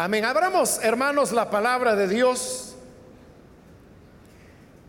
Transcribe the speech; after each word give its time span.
Amén. 0.00 0.24
Abramos, 0.24 0.78
hermanos, 0.84 1.32
la 1.32 1.50
palabra 1.50 1.96
de 1.96 2.06
Dios. 2.06 2.76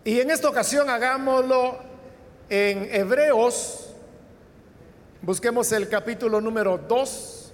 Y 0.04 0.20
en 0.20 0.30
esta 0.30 0.48
ocasión 0.48 0.88
hagámoslo 0.88 1.80
en 2.48 2.88
Hebreos. 2.94 3.90
Busquemos 5.24 5.72
el 5.72 5.90
capítulo 5.90 6.40
número 6.40 6.78
2. 6.78 7.52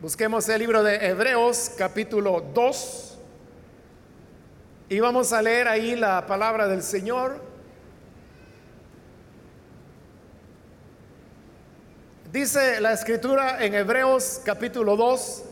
Busquemos 0.00 0.48
el 0.48 0.58
libro 0.58 0.82
de 0.82 0.96
Hebreos, 0.96 1.70
capítulo 1.78 2.40
2. 2.52 3.18
Y 4.88 4.98
vamos 4.98 5.32
a 5.32 5.40
leer 5.40 5.68
ahí 5.68 5.94
la 5.94 6.26
palabra 6.26 6.66
del 6.66 6.82
Señor. 6.82 7.40
Dice 12.36 12.82
la 12.82 12.92
escritura 12.92 13.64
en 13.64 13.72
Hebreos 13.72 14.42
capítulo 14.44 14.94
2, 14.94 15.42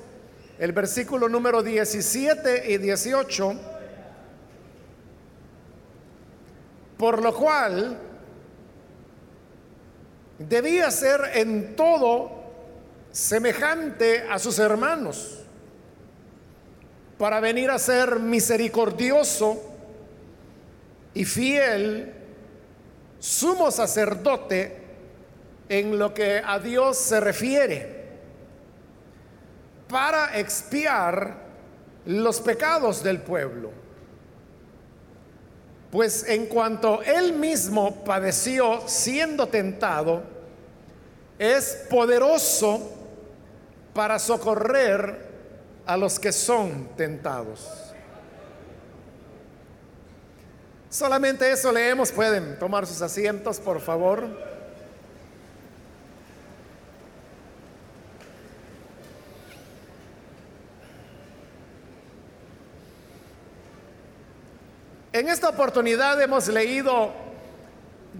el 0.59 0.73
versículo 0.73 1.31
número 1.31 1.63
17 1.63 2.71
y 2.71 2.77
18, 2.77 3.55
por 6.99 7.23
lo 7.23 7.35
cual 7.35 7.99
debía 10.39 10.91
ser 10.91 11.23
en 11.33 11.75
todo 11.75 12.31
semejante 13.11 14.27
a 14.29 14.39
sus 14.39 14.59
hermanos, 14.59 15.39
para 17.17 17.41
venir 17.41 17.71
a 17.71 17.79
ser 17.79 18.21
misericordioso 18.21 19.59
y 21.15 21.25
fiel, 21.25 22.13
sumo 23.21 23.71
sacerdote, 23.71 24.84
en 25.69 25.99
lo 25.99 26.13
que 26.13 26.43
a 26.45 26.59
Dios 26.59 26.99
se 26.99 27.21
refiere 27.21 28.05
para 29.89 30.39
expiar 30.39 31.37
los 32.07 32.41
pecados 32.41 33.03
del 33.03 33.21
pueblo. 33.21 33.71
Pues 35.91 36.29
en 36.29 36.47
cuanto 36.47 37.03
él 37.03 37.35
mismo 37.35 38.05
padeció 38.05 38.83
siendo 38.87 39.47
tentado, 39.47 40.23
es 41.39 41.87
poderoso 41.89 42.91
para 43.93 44.19
socorrer 44.19 45.33
a 45.87 45.97
los 45.97 46.19
que 46.19 46.33
son 46.33 46.89
tentados. 46.97 47.85
Solamente 50.91 51.51
eso 51.51 51.73
leemos. 51.73 52.13
Pueden 52.13 52.59
tomar 52.59 52.87
sus 52.87 53.03
asientos, 53.03 53.59
por 53.59 53.81
favor. 53.81 54.54
En 65.15 65.29
esta 65.29 65.49
oportunidad 65.49 66.21
hemos 66.21 66.49
leído 66.49 67.13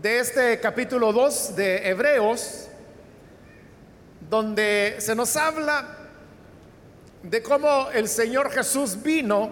de 0.01 0.21
este 0.21 0.61
capítulo 0.61 1.13
2 1.13 1.57
de 1.57 1.89
Hebreos, 1.89 2.69
donde 4.31 4.95
se 5.01 5.17
nos 5.17 5.35
habla 5.35 5.89
de 7.21 7.43
cómo 7.43 7.91
el 7.91 8.09
Señor 8.09 8.49
Jesús 8.53 9.03
vino 9.03 9.51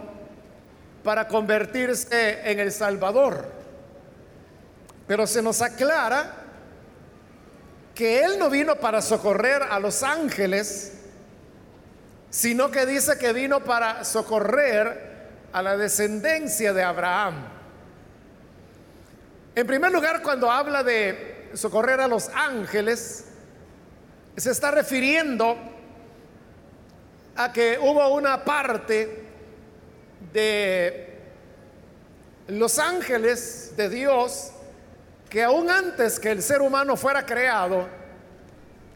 para 1.02 1.26
convertirse 1.26 2.48
en 2.48 2.60
el 2.60 2.70
Salvador. 2.70 3.50
Pero 5.08 5.26
se 5.26 5.42
nos 5.42 5.62
aclara 5.62 6.36
que 7.92 8.22
Él 8.22 8.38
no 8.38 8.50
vino 8.50 8.76
para 8.76 9.02
socorrer 9.02 9.64
a 9.64 9.80
los 9.80 10.04
ángeles, 10.04 10.92
sino 12.30 12.70
que 12.70 12.86
dice 12.86 13.18
que 13.18 13.32
vino 13.32 13.64
para 13.64 14.04
socorrer 14.04 15.11
a 15.52 15.62
la 15.62 15.76
descendencia 15.76 16.72
de 16.72 16.82
Abraham. 16.82 17.34
En 19.54 19.66
primer 19.66 19.92
lugar, 19.92 20.22
cuando 20.22 20.50
habla 20.50 20.82
de 20.82 21.50
socorrer 21.54 22.00
a 22.00 22.08
los 22.08 22.30
ángeles, 22.34 23.26
se 24.36 24.50
está 24.50 24.70
refiriendo 24.70 25.56
a 27.36 27.52
que 27.52 27.78
hubo 27.80 28.08
una 28.14 28.44
parte 28.44 29.24
de 30.32 31.18
los 32.48 32.78
ángeles 32.78 33.74
de 33.76 33.88
Dios 33.88 34.52
que 35.28 35.42
aún 35.42 35.70
antes 35.70 36.20
que 36.20 36.30
el 36.30 36.42
ser 36.42 36.60
humano 36.60 36.96
fuera 36.96 37.24
creado, 37.24 37.88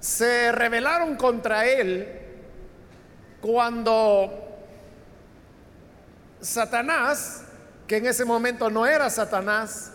se 0.01 0.53
rebelaron 0.53 1.17
contra 1.17 1.67
él 1.67 2.07
cuando 3.41 4.46
Satanás, 6.47 7.43
que 7.89 7.97
en 7.97 8.07
ese 8.07 8.25
momento 8.25 8.71
no 8.71 8.87
era 8.87 9.11
Satanás, 9.11 9.91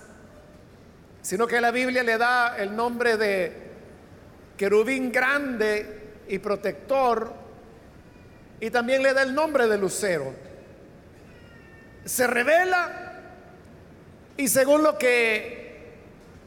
sino 1.21 1.47
que 1.47 1.61
la 1.61 1.71
Biblia 1.71 2.03
le 2.03 2.17
da 2.17 2.57
el 2.57 2.75
nombre 2.75 3.15
de 3.15 3.53
querubín 4.57 5.13
grande 5.13 6.17
y 6.27 6.39
protector, 6.39 7.31
y 8.59 8.69
también 8.69 9.01
le 9.01 9.13
da 9.13 9.23
el 9.23 9.33
nombre 9.33 9.65
de 9.67 9.77
lucero. 9.77 10.33
Se 12.03 12.27
revela 12.27 13.13
y 14.35 14.49
según 14.49 14.83
lo 14.83 14.97
que 14.97 15.93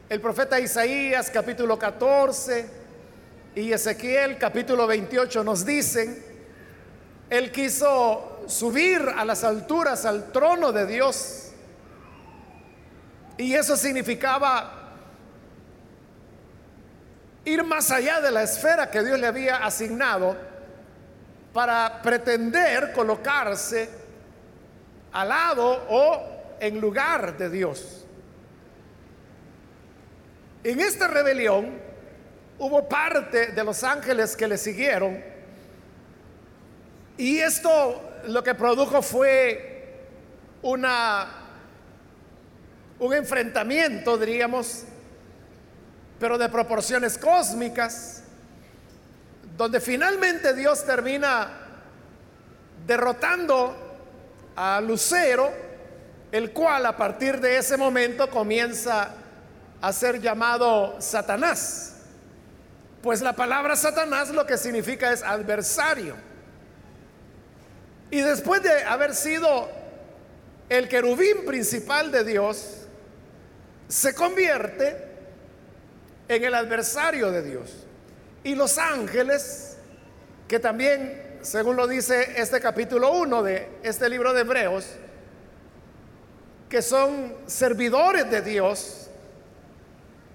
el 0.07 0.21
profeta 0.21 0.59
Isaías 0.59 1.31
capítulo 1.31 1.79
14 1.79 2.69
y 3.55 3.71
Ezequiel 3.73 4.37
capítulo 4.37 4.85
28 4.85 5.43
nos 5.43 5.65
dicen, 5.65 6.23
él 7.27 7.51
quiso 7.51 8.34
subir 8.47 9.01
a 9.15 9.25
las 9.25 9.43
alturas, 9.43 10.05
al 10.05 10.31
trono 10.31 10.71
de 10.71 10.85
Dios. 10.85 11.51
Y 13.37 13.53
eso 13.53 13.75
significaba 13.75 14.71
ir 17.43 17.63
más 17.63 17.91
allá 17.91 18.21
de 18.21 18.31
la 18.31 18.43
esfera 18.43 18.89
que 18.89 19.03
Dios 19.03 19.19
le 19.19 19.27
había 19.27 19.57
asignado 19.57 20.35
para 21.53 22.01
pretender 22.01 22.91
colocarse 22.93 23.89
al 25.11 25.29
lado 25.29 25.85
o 25.89 26.57
en 26.59 26.81
lugar 26.81 27.37
de 27.37 27.49
Dios. 27.49 28.05
En 30.63 30.79
esta 30.79 31.07
rebelión 31.07 31.79
hubo 32.57 32.89
parte 32.89 33.47
de 33.47 33.63
los 33.63 33.83
ángeles 33.83 34.35
que 34.35 34.47
le 34.47 34.57
siguieron 34.57 35.23
y 37.17 37.37
esto 37.39 38.01
lo 38.27 38.43
que 38.43 38.55
produjo 38.55 39.01
fue 39.01 39.75
una, 40.61 41.27
un 42.99 43.13
enfrentamiento, 43.13 44.17
diríamos, 44.17 44.83
pero 46.19 46.37
de 46.37 46.49
proporciones 46.49 47.17
cósmicas, 47.17 48.23
donde 49.57 49.79
finalmente 49.79 50.53
Dios 50.53 50.85
termina 50.85 51.49
derrotando 52.85 53.75
a 54.55 54.81
Lucero, 54.81 55.51
el 56.31 56.51
cual 56.51 56.85
a 56.85 56.97
partir 56.97 57.39
de 57.39 57.57
ese 57.57 57.77
momento 57.77 58.29
comienza 58.29 59.13
a 59.81 59.93
ser 59.93 60.19
llamado 60.19 60.95
Satanás. 60.99 61.93
Pues 63.01 63.21
la 63.21 63.33
palabra 63.33 63.75
Satanás 63.75 64.31
lo 64.31 64.45
que 64.45 64.57
significa 64.57 65.11
es 65.11 65.21
adversario. 65.21 66.15
Y 68.15 68.21
después 68.21 68.63
de 68.63 68.85
haber 68.85 69.13
sido 69.13 69.69
el 70.69 70.87
querubín 70.87 71.43
principal 71.45 72.13
de 72.13 72.23
Dios, 72.23 72.87
se 73.89 74.15
convierte 74.15 74.95
en 76.29 76.45
el 76.45 76.55
adversario 76.55 77.29
de 77.29 77.43
Dios. 77.43 77.73
Y 78.41 78.55
los 78.55 78.77
ángeles, 78.77 79.75
que 80.47 80.59
también, 80.59 81.39
según 81.41 81.75
lo 81.75 81.89
dice 81.89 82.35
este 82.37 82.61
capítulo 82.61 83.11
1 83.11 83.43
de 83.43 83.67
este 83.83 84.07
libro 84.07 84.31
de 84.31 84.39
Hebreos, 84.39 84.85
que 86.69 86.81
son 86.81 87.35
servidores 87.47 88.31
de 88.31 88.41
Dios, 88.41 89.09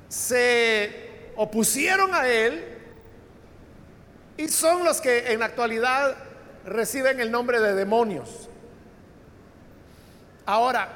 se 0.06 1.30
opusieron 1.34 2.14
a 2.14 2.28
él 2.28 2.62
y 4.36 4.48
son 4.48 4.84
los 4.84 5.00
que 5.00 5.32
en 5.32 5.40
la 5.40 5.46
actualidad 5.46 6.29
reciben 6.64 7.20
el 7.20 7.30
nombre 7.30 7.60
de 7.60 7.74
demonios. 7.74 8.48
Ahora, 10.46 10.88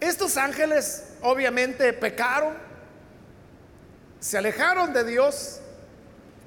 estos 0.00 0.36
ángeles 0.36 1.14
obviamente 1.22 1.92
pecaron, 1.92 2.54
se 4.20 4.38
alejaron 4.38 4.92
de 4.92 5.04
Dios, 5.04 5.60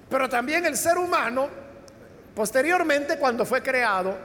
pero 0.10 0.30
también 0.30 0.66
el 0.66 0.78
ser 0.78 0.98
humano, 0.98 1.50
posteriormente 2.36 3.18
cuando 3.18 3.46
fue 3.46 3.62
creado, 3.62 4.18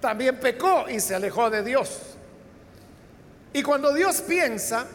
también 0.00 0.38
pecó 0.38 0.88
y 0.88 1.00
se 1.00 1.14
alejó 1.14 1.50
de 1.50 1.62
Dios. 1.62 2.16
Y 3.52 3.62
cuando 3.62 3.92
Dios 3.94 4.20
piensa 4.20 4.86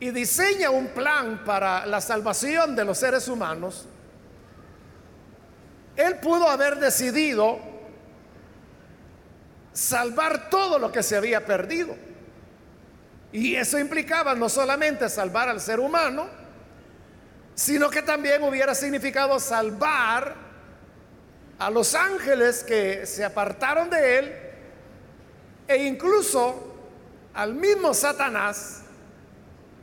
y 0.00 0.10
diseña 0.10 0.70
un 0.70 0.88
plan 0.88 1.42
para 1.44 1.86
la 1.86 2.00
salvación 2.00 2.76
de 2.76 2.84
los 2.84 2.98
seres 2.98 3.28
humanos, 3.28 3.86
Él 5.96 6.16
pudo 6.16 6.48
haber 6.48 6.78
decidido 6.78 7.58
salvar 9.72 10.50
todo 10.50 10.78
lo 10.78 10.92
que 10.92 11.02
se 11.02 11.16
había 11.16 11.44
perdido. 11.44 11.96
Y 13.32 13.56
eso 13.56 13.78
implicaba 13.78 14.34
no 14.34 14.48
solamente 14.48 15.08
salvar 15.08 15.48
al 15.48 15.60
ser 15.60 15.80
humano, 15.80 16.28
sino 17.54 17.90
que 17.90 18.02
también 18.02 18.42
hubiera 18.42 18.74
significado 18.74 19.38
salvar 19.40 20.34
a 21.58 21.70
los 21.70 21.94
ángeles 21.94 22.62
que 22.62 23.04
se 23.04 23.24
apartaron 23.24 23.90
de 23.90 24.18
él 24.18 24.32
e 25.66 25.76
incluso 25.84 26.74
al 27.34 27.54
mismo 27.54 27.92
Satanás 27.92 28.82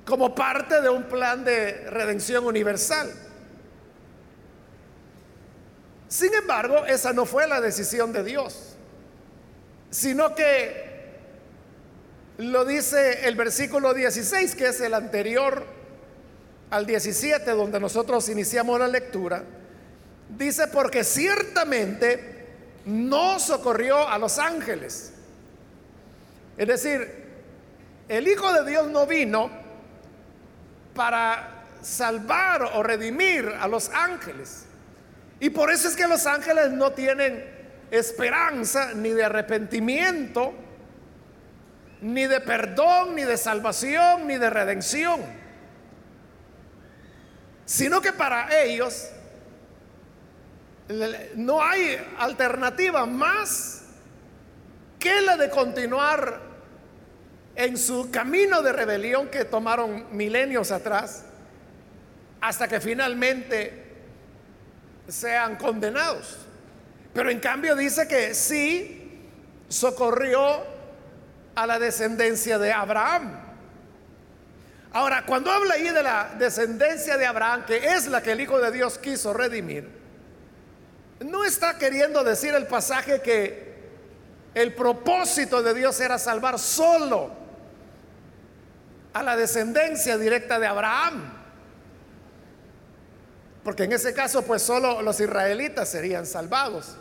como 0.06 0.36
parte 0.36 0.82
de 0.82 0.90
un 0.90 1.04
plan 1.04 1.44
de 1.44 1.90
redención 1.90 2.46
universal. 2.46 3.12
Sin 6.08 6.34
embargo, 6.34 6.86
esa 6.86 7.12
no 7.12 7.26
fue 7.26 7.48
la 7.48 7.60
decisión 7.60 8.14
de 8.14 8.24
Dios, 8.24 8.76
sino 9.90 10.36
que 10.36 10.86
lo 12.38 12.66
dice 12.66 13.28
el 13.28 13.36
versículo 13.36 13.94
16, 13.94 14.56
que 14.56 14.68
es 14.68 14.82
el 14.82 14.94
anterior 14.94 15.66
al 16.70 16.86
17, 16.86 17.52
donde 17.52 17.80
nosotros 17.80 18.30
iniciamos 18.30 18.80
la 18.80 18.88
lectura. 18.88 19.44
Dice, 20.38 20.68
porque 20.68 21.04
ciertamente 21.04 22.46
no 22.86 23.40
socorrió 23.40 24.08
a 24.08 24.18
los 24.20 24.38
ángeles. 24.38 25.14
Es 26.58 26.68
decir, 26.68 27.26
el 28.08 28.28
Hijo 28.28 28.54
de 28.54 28.70
Dios 28.70 28.90
no 28.90 29.08
vino 29.08 29.65
para 30.96 31.66
salvar 31.82 32.64
o 32.74 32.82
redimir 32.82 33.48
a 33.60 33.68
los 33.68 33.90
ángeles. 33.90 34.66
Y 35.40 35.52
por 35.52 35.72
eso 35.72 35.88
es 35.88 35.96
que 35.96 36.08
los 36.08 36.26
ángeles 36.26 36.72
no 36.72 36.92
tienen 36.94 37.54
esperanza 37.92 38.94
ni 38.96 39.10
de 39.10 39.26
arrepentimiento 39.26 40.54
ni 42.02 42.28
de 42.28 42.40
perdón, 42.40 43.16
ni 43.16 43.24
de 43.24 43.36
salvación, 43.36 44.28
ni 44.28 44.38
de 44.38 44.50
redención, 44.50 45.22
sino 47.66 48.00
que 48.00 48.14
para 48.14 48.62
ellos 48.64 49.10
no 51.36 51.64
hay 51.64 51.98
alternativa 52.20 53.08
más 53.08 53.86
que 55.00 55.20
la 55.22 55.36
de 55.36 55.50
continuar 55.50 56.42
en 57.56 57.78
su 57.78 58.12
camino 58.12 58.62
de 58.62 58.74
rebelión 58.74 59.30
que 59.30 59.46
tomaron 59.46 60.16
milenios 60.16 60.72
atrás, 60.72 61.24
hasta 62.42 62.68
que 62.68 62.82
finalmente 62.82 63.86
sean 65.08 65.56
condenados. 65.56 66.38
Pero 67.14 67.30
en 67.30 67.40
cambio 67.40 67.76
dice 67.76 68.08
que 68.08 68.34
sí 68.34 69.22
socorrió 69.70 70.64
a 71.56 71.66
la 71.66 71.80
descendencia 71.80 72.60
de 72.60 72.74
Abraham. 72.74 73.40
Ahora, 74.92 75.26
cuando 75.26 75.52
habla 75.52 75.76
ahí 75.76 75.90
de 75.90 76.04
la 76.04 76.36
descendencia 76.38 77.18
de 77.18 77.26
Abraham, 77.26 77.66
que 77.66 77.78
es 77.78 78.08
la 78.08 78.22
que 78.22 78.34
el 78.34 78.42
Hijo 78.42 78.60
de 78.60 78.72
Dios 78.72 78.98
quiso 78.98 79.34
redimir, 79.34 79.90
no 81.22 81.46
está 81.46 81.78
queriendo 81.78 82.24
decir 82.24 82.54
el 82.54 82.68
pasaje 82.68 83.22
que 83.22 83.76
el 84.54 84.74
propósito 84.74 85.64
de 85.64 85.74
Dios 85.74 86.00
era 86.00 86.18
salvar 86.18 86.60
solo 86.60 87.45
a 89.16 89.24
la 89.24 89.38
descendencia 89.38 90.18
directa 90.18 90.60
de 90.60 90.68
Abraham. 90.68 91.32
Porque 93.64 93.86
en 93.86 93.94
ese 93.94 94.14
caso, 94.14 94.42
pues 94.42 94.62
solo 94.62 95.02
los 95.02 95.22
israelitas 95.22 95.88
serían 95.88 96.26
salvados. 96.26 96.98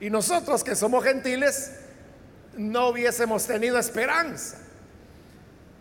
Y 0.00 0.08
nosotros 0.08 0.64
que 0.64 0.74
somos 0.74 1.04
gentiles, 1.04 1.72
no 2.56 2.88
hubiésemos 2.88 3.46
tenido 3.46 3.78
esperanza. 3.78 4.56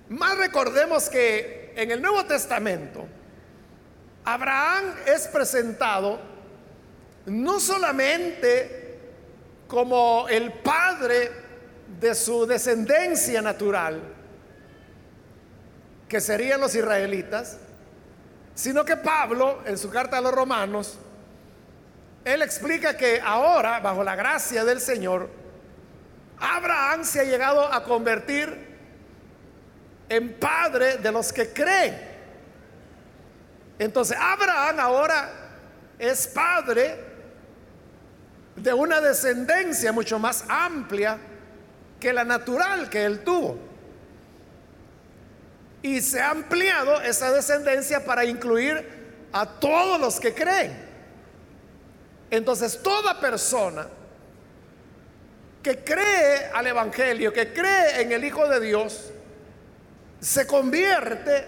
Más 0.10 0.38
recordemos 0.38 1.10
que 1.10 1.72
en 1.78 1.92
el 1.92 2.02
Nuevo 2.02 2.26
Testamento, 2.26 3.08
Abraham 4.26 4.84
es 5.06 5.30
presentado 5.30 6.20
no 7.26 7.58
solamente 7.62 9.00
como 9.66 10.28
el 10.28 10.52
padre 10.52 11.32
de 12.02 12.14
su 12.14 12.46
descendencia 12.46 13.42
natural, 13.42 14.19
que 16.10 16.20
serían 16.20 16.60
los 16.60 16.76
israelitas, 16.76 17.58
sino 18.56 18.84
que 18.84 18.98
Pablo, 18.98 19.62
en 19.66 19.78
su 19.78 19.90
carta 19.90 20.18
a 20.18 20.22
los 20.22 20.34
romanos, 20.34 20.98
él 22.26 22.42
explica 22.42 22.98
que 22.98 23.22
ahora, 23.24 23.80
bajo 23.80 24.04
la 24.04 24.16
gracia 24.16 24.66
del 24.66 24.82
Señor, 24.82 25.30
Abraham 26.40 27.06
se 27.06 27.22
ha 27.22 27.24
llegado 27.24 27.72
a 27.72 27.84
convertir 27.84 28.68
en 30.10 30.34
padre 30.34 30.98
de 30.98 31.12
los 31.12 31.32
que 31.32 31.54
creen. 31.54 31.98
Entonces, 33.78 34.18
Abraham 34.20 34.80
ahora 34.80 35.30
es 36.00 36.28
padre 36.28 37.00
de 38.56 38.74
una 38.74 39.00
descendencia 39.00 39.92
mucho 39.92 40.20
más 40.20 40.44
amplia 40.50 41.18
que 42.00 42.12
la 42.12 42.26
natural 42.26 42.90
que 42.90 43.06
él 43.06 43.24
tuvo. 43.24 43.69
Y 45.82 46.02
se 46.02 46.20
ha 46.22 46.32
ampliado 46.32 47.02
esa 47.02 47.32
descendencia 47.32 48.04
para 48.04 48.26
incluir 48.26 48.86
a 49.32 49.46
todos 49.46 50.00
los 50.00 50.20
que 50.20 50.34
creen. 50.34 50.78
Entonces, 52.32 52.82
toda 52.84 53.20
persona 53.20 53.88
que 55.64 55.84
cree 55.84 56.50
al 56.54 56.68
Evangelio, 56.68 57.34
que 57.34 57.54
cree 57.54 58.02
en 58.02 58.12
el 58.12 58.24
Hijo 58.24 58.48
de 58.48 58.60
Dios, 58.60 59.12
se 60.20 60.46
convierte 60.46 61.46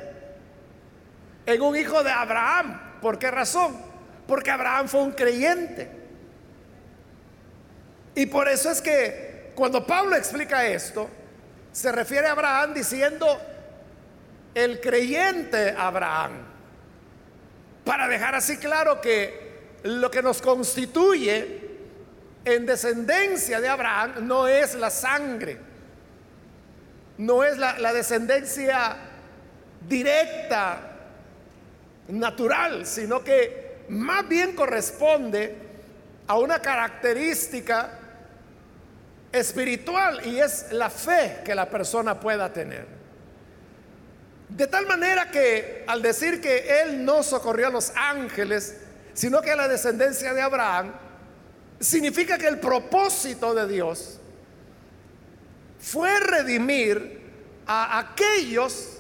en 1.45 1.61
un 1.61 1.75
hijo 1.75 2.03
de 2.03 2.11
Abraham. 2.11 2.99
¿Por 3.01 3.19
qué 3.19 3.31
razón? 3.31 3.77
Porque 4.27 4.51
Abraham 4.51 4.87
fue 4.87 5.01
un 5.01 5.11
creyente. 5.11 5.89
Y 8.15 8.25
por 8.25 8.47
eso 8.47 8.69
es 8.69 8.81
que 8.81 9.51
cuando 9.55 9.85
Pablo 9.85 10.15
explica 10.15 10.65
esto, 10.65 11.09
se 11.71 11.91
refiere 11.91 12.27
a 12.27 12.31
Abraham 12.31 12.73
diciendo 12.73 13.39
el 14.53 14.79
creyente 14.79 15.75
Abraham. 15.77 16.31
Para 17.85 18.07
dejar 18.07 18.35
así 18.35 18.57
claro 18.57 19.01
que 19.01 19.51
lo 19.83 20.11
que 20.11 20.21
nos 20.21 20.41
constituye 20.41 21.61
en 22.45 22.65
descendencia 22.65 23.61
de 23.61 23.69
Abraham 23.69 24.27
no 24.27 24.47
es 24.47 24.75
la 24.75 24.89
sangre, 24.89 25.57
no 27.17 27.43
es 27.43 27.57
la, 27.57 27.93
descendencia 27.93 28.97
directa, 29.87 30.87
natural, 32.07 32.85
sino 32.85 33.23
que 33.23 33.83
más 33.89 34.27
bien 34.27 34.53
corresponde 34.53 35.55
a 36.27 36.37
una 36.37 36.59
característica 36.59 37.99
espiritual 39.31 40.25
y 40.25 40.39
es 40.39 40.71
la 40.71 40.89
fe 40.89 41.39
que 41.45 41.55
la 41.55 41.69
persona 41.69 42.19
pueda 42.19 42.51
tener. 42.51 43.00
De 44.55 44.67
tal 44.67 44.85
manera 44.85 45.31
que 45.31 45.85
al 45.87 46.01
decir 46.01 46.41
que 46.41 46.81
él 46.81 47.05
no 47.05 47.23
socorrió 47.23 47.67
a 47.67 47.69
los 47.69 47.93
ángeles, 47.95 48.77
sino 49.13 49.41
que 49.41 49.51
a 49.51 49.55
la 49.55 49.67
descendencia 49.69 50.33
de 50.33 50.41
Abraham, 50.41 50.91
significa 51.79 52.37
que 52.37 52.47
el 52.47 52.59
propósito 52.59 53.53
de 53.53 53.67
Dios 53.67 54.19
fue 55.79 56.19
redimir 56.19 57.21
a 57.65 57.99
aquellos 57.99 58.97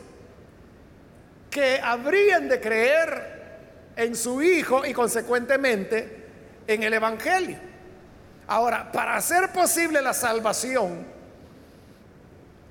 que 1.49 1.81
habrían 1.83 2.47
de 2.47 2.61
creer 2.61 3.31
en 3.97 4.15
su 4.15 4.41
Hijo 4.41 4.85
y 4.85 4.93
consecuentemente 4.93 6.27
en 6.65 6.83
el 6.83 6.93
Evangelio. 6.93 7.57
Ahora, 8.47 8.89
para 8.89 9.17
hacer 9.17 9.51
posible 9.51 10.01
la 10.01 10.13
salvación 10.13 11.05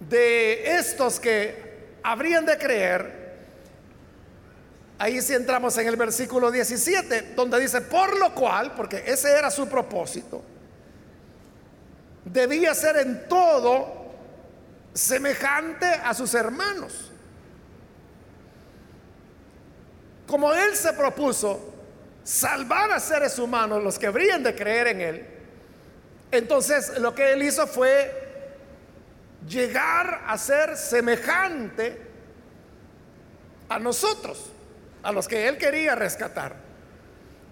de 0.08 0.76
estos 0.78 1.20
que 1.20 1.69
habrían 2.02 2.46
de 2.46 2.58
creer, 2.58 3.20
Ahí 5.00 5.22
sí 5.22 5.32
entramos 5.32 5.78
en 5.78 5.88
el 5.88 5.96
versículo 5.96 6.50
17, 6.50 7.32
donde 7.34 7.58
dice, 7.58 7.80
por 7.80 8.18
lo 8.18 8.34
cual, 8.34 8.74
porque 8.74 9.02
ese 9.06 9.32
era 9.32 9.50
su 9.50 9.66
propósito, 9.66 10.44
debía 12.22 12.74
ser 12.74 12.98
en 12.98 13.26
todo 13.26 14.12
semejante 14.92 15.86
a 15.86 16.12
sus 16.12 16.34
hermanos. 16.34 17.10
Como 20.26 20.52
él 20.52 20.76
se 20.76 20.92
propuso 20.92 21.72
salvar 22.22 22.92
a 22.92 23.00
seres 23.00 23.38
humanos, 23.38 23.82
los 23.82 23.98
que 23.98 24.06
habrían 24.06 24.42
de 24.42 24.54
creer 24.54 24.88
en 24.88 25.00
él, 25.00 25.26
entonces 26.30 26.98
lo 26.98 27.14
que 27.14 27.32
él 27.32 27.42
hizo 27.42 27.66
fue 27.66 28.19
llegar 29.50 30.22
a 30.26 30.38
ser 30.38 30.76
semejante 30.76 32.00
a 33.68 33.78
nosotros, 33.78 34.50
a 35.02 35.12
los 35.12 35.26
que 35.26 35.48
Él 35.48 35.58
quería 35.58 35.94
rescatar. 35.94 36.54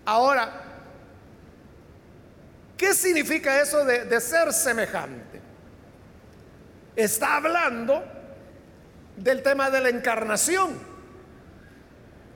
Ahora, 0.05 0.63
¿qué 2.77 2.95
significa 2.95 3.61
eso 3.61 3.85
de, 3.85 4.21
ser 4.21 4.53
semejante? 4.53 5.41
Está 6.95 7.37
hablando 7.37 8.05
del 9.17 9.43
tema 9.43 9.69
de 9.71 9.81
la 9.81 9.89
encarnación, 9.89 10.79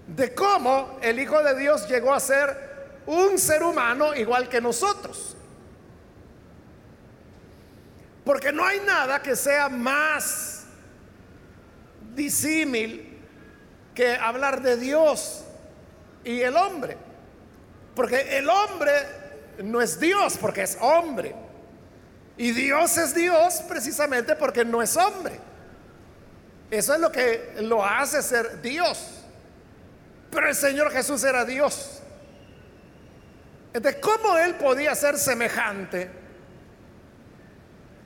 de 0.08 0.34
cómo 0.34 0.98
el 1.02 1.20
Hijo 1.20 1.42
de 1.42 1.56
Dios 1.56 1.88
llegó 1.88 2.12
a 2.12 2.20
ser 2.20 2.72
un 3.06 3.38
ser 3.38 3.62
humano 3.62 4.14
igual 4.14 4.48
que 4.48 4.60
nosotros. 4.60 5.36
Porque 8.24 8.52
no 8.52 8.64
hay 8.64 8.80
nada 8.80 9.20
que 9.20 9.34
sea 9.34 9.68
más 9.68 10.64
disímil 12.14 13.18
que 13.94 14.14
hablar 14.14 14.62
de 14.62 14.76
Dios 14.76 15.44
y 16.24 16.40
el 16.40 16.56
hombre. 16.56 16.96
Porque 17.94 18.38
el 18.38 18.48
hombre 18.48 18.92
no 19.62 19.80
es 19.80 19.98
Dios 19.98 20.38
porque 20.40 20.62
es 20.62 20.78
hombre. 20.80 21.34
Y 22.36 22.52
Dios 22.52 22.96
es 22.96 23.14
Dios 23.14 23.62
precisamente 23.68 24.34
porque 24.36 24.64
no 24.64 24.80
es 24.80 24.96
hombre. 24.96 25.38
Eso 26.70 26.94
es 26.94 27.00
lo 27.00 27.12
que 27.12 27.54
lo 27.60 27.84
hace 27.84 28.22
ser 28.22 28.62
Dios. 28.62 29.22
Pero 30.30 30.48
el 30.48 30.54
Señor 30.54 30.90
Jesús 30.90 31.22
era 31.24 31.44
Dios. 31.44 32.02
Entonces, 33.74 34.00
¿cómo 34.00 34.38
Él 34.38 34.54
podía 34.54 34.94
ser 34.94 35.18
semejante? 35.18 36.21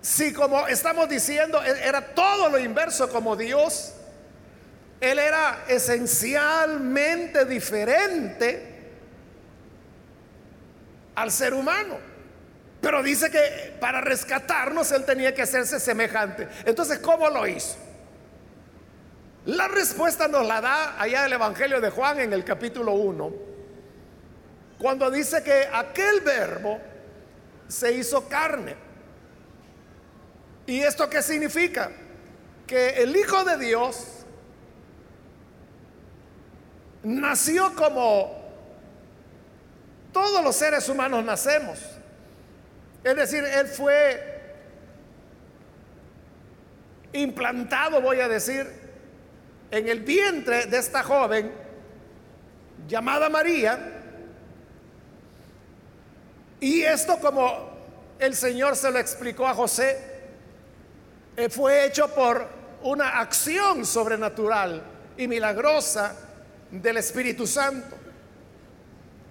Si 0.07 0.33
como 0.33 0.69
estamos 0.69 1.09
diciendo, 1.09 1.61
era 1.61 2.01
todo 2.15 2.49
lo 2.49 2.61
inverso 2.61 3.09
como 3.09 3.35
Dios, 3.35 3.93
Él 5.01 5.19
era 5.19 5.65
esencialmente 5.67 7.45
diferente 7.45 8.93
al 11.17 11.33
ser 11.33 11.55
humano. 11.55 11.99
Pero 12.81 13.03
dice 13.03 13.33
que 13.33 13.77
para 13.81 14.01
rescatarnos 14.01 14.93
Él 14.93 15.05
tenía 15.05 15.35
que 15.35 15.43
hacerse 15.43 15.81
semejante. 15.81 16.47
Entonces, 16.65 17.01
¿cómo 17.01 17.29
lo 17.29 17.45
hizo? 17.45 17.75
La 19.47 19.67
respuesta 19.67 20.29
nos 20.29 20.47
la 20.47 20.61
da 20.61 21.03
allá 21.03 21.27
el 21.27 21.33
Evangelio 21.33 21.81
de 21.81 21.91
Juan 21.91 22.21
en 22.21 22.33
el 22.33 22.45
capítulo 22.45 22.93
1, 22.93 23.33
cuando 24.79 25.11
dice 25.11 25.43
que 25.43 25.69
aquel 25.73 26.21
verbo 26.21 26.79
se 27.67 27.91
hizo 27.91 28.29
carne. 28.29 28.86
¿Y 30.67 30.81
esto 30.81 31.09
qué 31.09 31.23
significa? 31.23 31.91
Que 32.67 33.03
el 33.03 33.15
Hijo 33.17 33.45
de 33.45 33.57
Dios 33.59 34.07
nació 37.05 37.75
como 37.77 38.45
todos 40.13 40.43
los 40.43 40.57
seres 40.57 40.89
humanos 40.89 41.25
nacemos. 41.25 41.79
Es 43.05 43.15
decir, 43.15 43.45
Él 43.45 43.69
fue 43.69 44.37
implantado, 47.13 48.01
voy 48.01 48.21
a 48.21 48.29
decir, 48.29 48.67
en 49.71 49.89
el 49.89 50.01
vientre 50.01 50.67
de 50.67 50.79
esta 50.79 51.03
joven 51.05 51.53
llamada 52.89 53.29
María. 53.29 54.03
Y 56.59 56.83
esto 56.83 57.19
como 57.21 57.71
el 58.19 58.35
Señor 58.35 58.75
se 58.75 58.91
lo 58.91 58.99
explicó 58.99 59.47
a 59.47 59.55
José, 59.55 60.16
fue 61.51 61.87
hecho 61.87 62.09
por 62.15 62.49
una 62.83 63.21
acción 63.21 63.85
sobrenatural 63.85 64.83
y 65.17 65.29
milagrosa 65.29 66.15
del 66.71 66.97
Espíritu 66.97 67.47
Santo. 67.47 67.97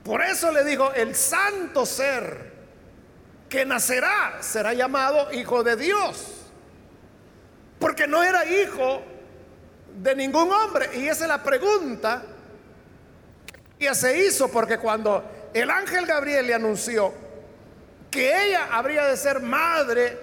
Por 0.03 0.21
eso 0.21 0.51
le 0.51 0.63
digo, 0.63 0.93
el 0.93 1.15
santo 1.15 1.85
ser 1.85 2.53
que 3.49 3.65
nacerá 3.65 4.37
será 4.41 4.73
llamado 4.73 5.31
Hijo 5.31 5.63
de 5.63 5.75
Dios. 5.75 6.31
Porque 7.79 8.07
no 8.07 8.23
era 8.23 8.45
hijo 8.45 9.01
de 10.01 10.15
ningún 10.15 10.51
hombre. 10.51 10.89
Y 10.95 11.07
esa 11.07 11.25
es 11.25 11.29
la 11.29 11.43
pregunta 11.43 12.23
que 13.79 13.93
se 13.95 14.25
hizo, 14.25 14.49
porque 14.49 14.77
cuando 14.77 15.49
el 15.53 15.69
ángel 15.69 16.05
Gabriel 16.05 16.47
le 16.47 16.53
anunció 16.53 17.13
que 18.09 18.47
ella 18.47 18.69
habría 18.71 19.05
de 19.05 19.17
ser 19.17 19.41
madre 19.41 20.17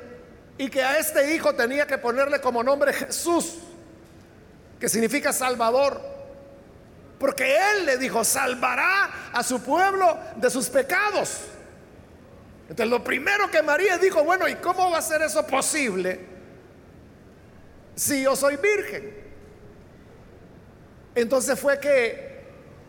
y 0.58 0.68
que 0.68 0.82
a 0.82 0.98
este 0.98 1.34
hijo 1.34 1.54
tenía 1.54 1.86
que 1.86 1.98
ponerle 1.98 2.40
como 2.40 2.62
nombre 2.62 2.92
Jesús, 2.92 3.58
que 4.78 4.88
significa 4.88 5.32
Salvador. 5.32 6.00
Porque 7.18 7.56
Él 7.56 7.86
le 7.86 7.98
dijo, 7.98 8.24
salvará 8.24 9.30
a 9.32 9.42
su 9.42 9.62
pueblo 9.62 10.18
de 10.36 10.50
sus 10.50 10.68
pecados. 10.68 11.42
Entonces 12.62 12.90
lo 12.90 13.02
primero 13.02 13.50
que 13.50 13.62
María 13.62 13.98
dijo, 13.98 14.24
bueno, 14.24 14.48
¿y 14.48 14.56
cómo 14.56 14.90
va 14.90 14.98
a 14.98 15.02
ser 15.02 15.22
eso 15.22 15.46
posible 15.46 16.20
si 17.94 18.22
yo 18.22 18.34
soy 18.34 18.56
virgen? 18.56 19.22
Entonces 21.14 21.58
fue 21.58 21.78
que 21.78 22.42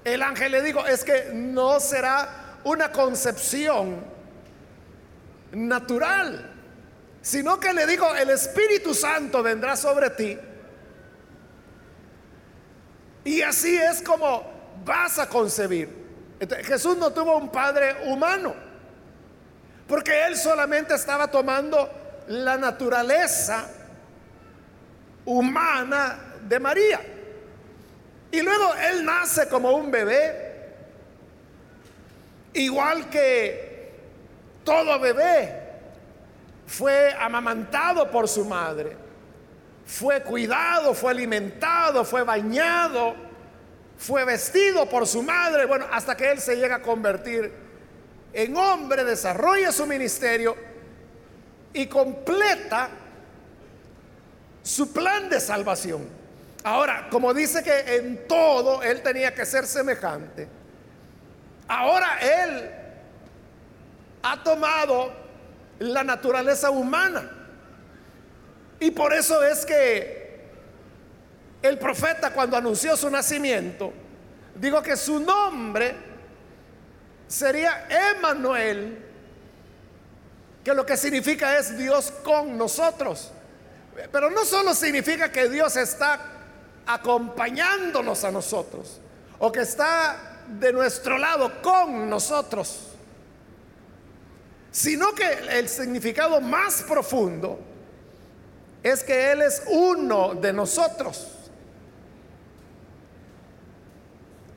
el 0.04 0.22
ángel 0.22 0.52
le 0.52 0.62
dijo, 0.62 0.86
es 0.86 1.04
que 1.04 1.32
no 1.34 1.80
será 1.80 2.60
una 2.64 2.92
concepción 2.92 4.04
natural 5.52 6.53
sino 7.24 7.58
que 7.58 7.72
le 7.72 7.88
dijo, 7.88 8.14
el 8.16 8.30
Espíritu 8.30 8.94
Santo 8.94 9.42
vendrá 9.42 9.78
sobre 9.78 10.10
ti. 10.10 10.38
Y 13.24 13.42
así 13.42 13.78
es 13.78 14.02
como 14.02 14.44
vas 14.84 15.18
a 15.20 15.30
concebir. 15.30 16.04
Jesús 16.66 16.98
no 16.98 17.14
tuvo 17.14 17.38
un 17.38 17.50
padre 17.50 17.96
humano, 18.08 18.54
porque 19.88 20.26
él 20.26 20.36
solamente 20.36 20.96
estaba 20.96 21.32
tomando 21.32 21.90
la 22.28 22.58
naturaleza 22.58 23.70
humana 25.24 26.20
de 26.42 26.60
María. 26.60 27.00
Y 28.32 28.42
luego 28.42 28.74
él 28.90 29.06
nace 29.06 29.48
como 29.48 29.72
un 29.72 29.90
bebé, 29.90 30.74
igual 32.54 33.10
que 33.10 33.94
todo 34.66 35.00
bebé 35.00 35.63
fue 36.66 37.14
amamantado 37.20 38.10
por 38.10 38.28
su 38.28 38.46
madre, 38.46 38.96
fue 39.86 40.22
cuidado, 40.24 40.94
fue 40.94 41.12
alimentado, 41.12 42.06
fue 42.06 42.24
bañado, 42.24 43.16
fue 43.98 44.26
vestido 44.26 44.88
por 44.88 45.06
su 45.06 45.22
madre, 45.22 45.66
bueno, 45.66 45.86
hasta 45.92 46.16
que 46.16 46.32
él 46.32 46.40
se 46.40 46.56
llega 46.56 46.76
a 46.76 46.82
convertir 46.82 47.52
en 48.34 48.58
hombre, 48.58 49.04
desarrolla 49.04 49.72
su 49.72 49.86
ministerio 49.86 50.56
y 51.74 51.88
completa 51.88 52.90
su 54.64 54.92
plan 54.92 55.30
de 55.30 55.40
salvación. 55.40 56.08
Ahora, 56.64 57.08
como 57.10 57.34
dice 57.34 57.62
que 57.62 57.98
en 57.98 58.28
todo 58.28 58.82
él 58.82 59.02
tenía 59.02 59.36
que 59.36 59.46
ser 59.46 59.68
semejante, 59.68 60.48
ahora 61.68 62.18
él 62.20 62.72
ha 64.24 64.42
tomado 64.42 65.23
la 65.80 66.04
naturaleza 66.04 66.70
humana. 66.70 67.30
Y 68.80 68.92
por 68.92 69.14
eso 69.14 69.44
es 69.44 69.66
que 69.66 70.42
el 71.62 71.78
profeta 71.78 72.34
cuando 72.34 72.58
anunció 72.58 72.98
su 72.98 73.10
nacimiento, 73.10 73.94
digo 74.56 74.82
que 74.82 74.98
su 74.98 75.20
nombre 75.20 75.96
sería 77.28 77.88
Emanuel, 77.90 79.00
que 80.64 80.74
lo 80.74 80.86
que 80.86 80.98
significa 80.98 81.58
es 81.58 81.78
Dios 81.78 82.12
con 82.24 82.58
nosotros. 82.58 83.32
Pero 84.12 84.30
no 84.30 84.44
solo 84.44 84.74
significa 84.74 85.32
que 85.32 85.50
Dios 85.50 85.76
está 85.78 86.20
acompañándonos 86.86 88.24
a 88.24 88.32
nosotros, 88.32 89.00
o 89.40 89.52
que 89.52 89.62
está 89.62 90.42
de 90.48 90.74
nuestro 90.74 91.18
lado 91.18 91.62
con 91.62 92.10
nosotros 92.10 92.93
sino 94.74 95.14
que 95.14 95.32
el 95.52 95.70
significado 95.70 96.42
más 96.42 96.82
profundo 96.82 97.60
es 98.82 99.04
que 99.04 99.32
Él 99.32 99.44
es 99.44 99.62
uno 99.68 100.34
de 100.34 100.52
nosotros. 100.52 101.28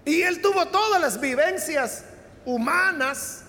Y 0.07 0.23
Él 0.23 0.41
tuvo 0.41 0.67
todas 0.69 1.03
las 1.03 1.21
vivencias 1.21 2.03
humanas, 2.47 3.43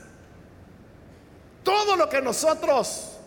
todo 1.64 1.96
lo 1.96 2.10
que 2.10 2.22
nosotros 2.22 3.18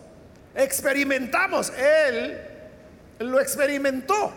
experimentamos, 0.53 1.73
Él 1.75 2.39
lo 3.17 3.39
experimentó. 3.39 4.31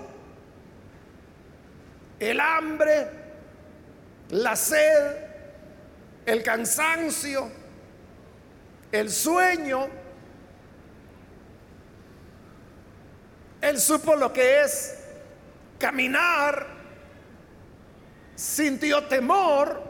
El 2.18 2.40
hambre, 2.40 3.10
la 4.30 4.56
sed, 4.56 5.16
el 6.24 6.42
cansancio, 6.42 7.63
el 9.00 9.10
sueño. 9.10 9.88
Él 13.60 13.80
supo 13.80 14.14
lo 14.14 14.32
que 14.32 14.62
es 14.62 14.98
caminar 15.78 16.74
sintió 18.34 19.04
temor, 19.04 19.82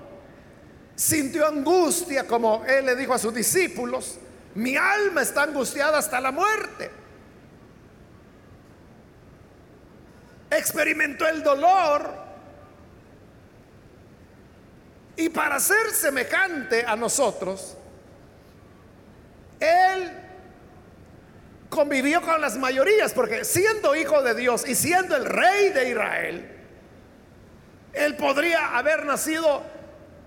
sintió 0.95 1.47
angustia, 1.47 2.27
como 2.27 2.65
él 2.67 2.87
le 2.87 2.97
dijo 2.97 3.15
a 3.15 3.19
sus 3.19 3.35
discípulos, 3.35 4.19
mi 4.55 4.77
alma 4.77 5.23
está 5.23 5.43
angustiada 5.45 5.99
hasta 5.99 6.21
la 6.21 6.31
muerte. 6.31 6.91
Experimentó 10.51 11.27
el 11.27 11.43
dolor 11.43 12.25
y 15.17 15.29
para 15.29 15.59
ser 15.59 15.91
semejante 15.93 16.85
a 16.87 16.95
nosotros, 16.95 17.77
él 19.61 20.13
convivió 21.69 22.23
con 22.23 22.41
las 22.41 22.57
mayorías, 22.57 23.13
porque 23.13 23.45
siendo 23.45 23.97
hijo 23.97 24.23
de 24.23 24.35
Dios 24.35 24.67
y 24.67 24.75
siendo 24.75 25.17
el 25.17 25.25
rey 25.25 25.71
de 25.71 25.91
Israel, 25.91 26.51
él 27.93 28.17
podría 28.17 28.77
haber 28.77 29.05
nacido 29.05 29.63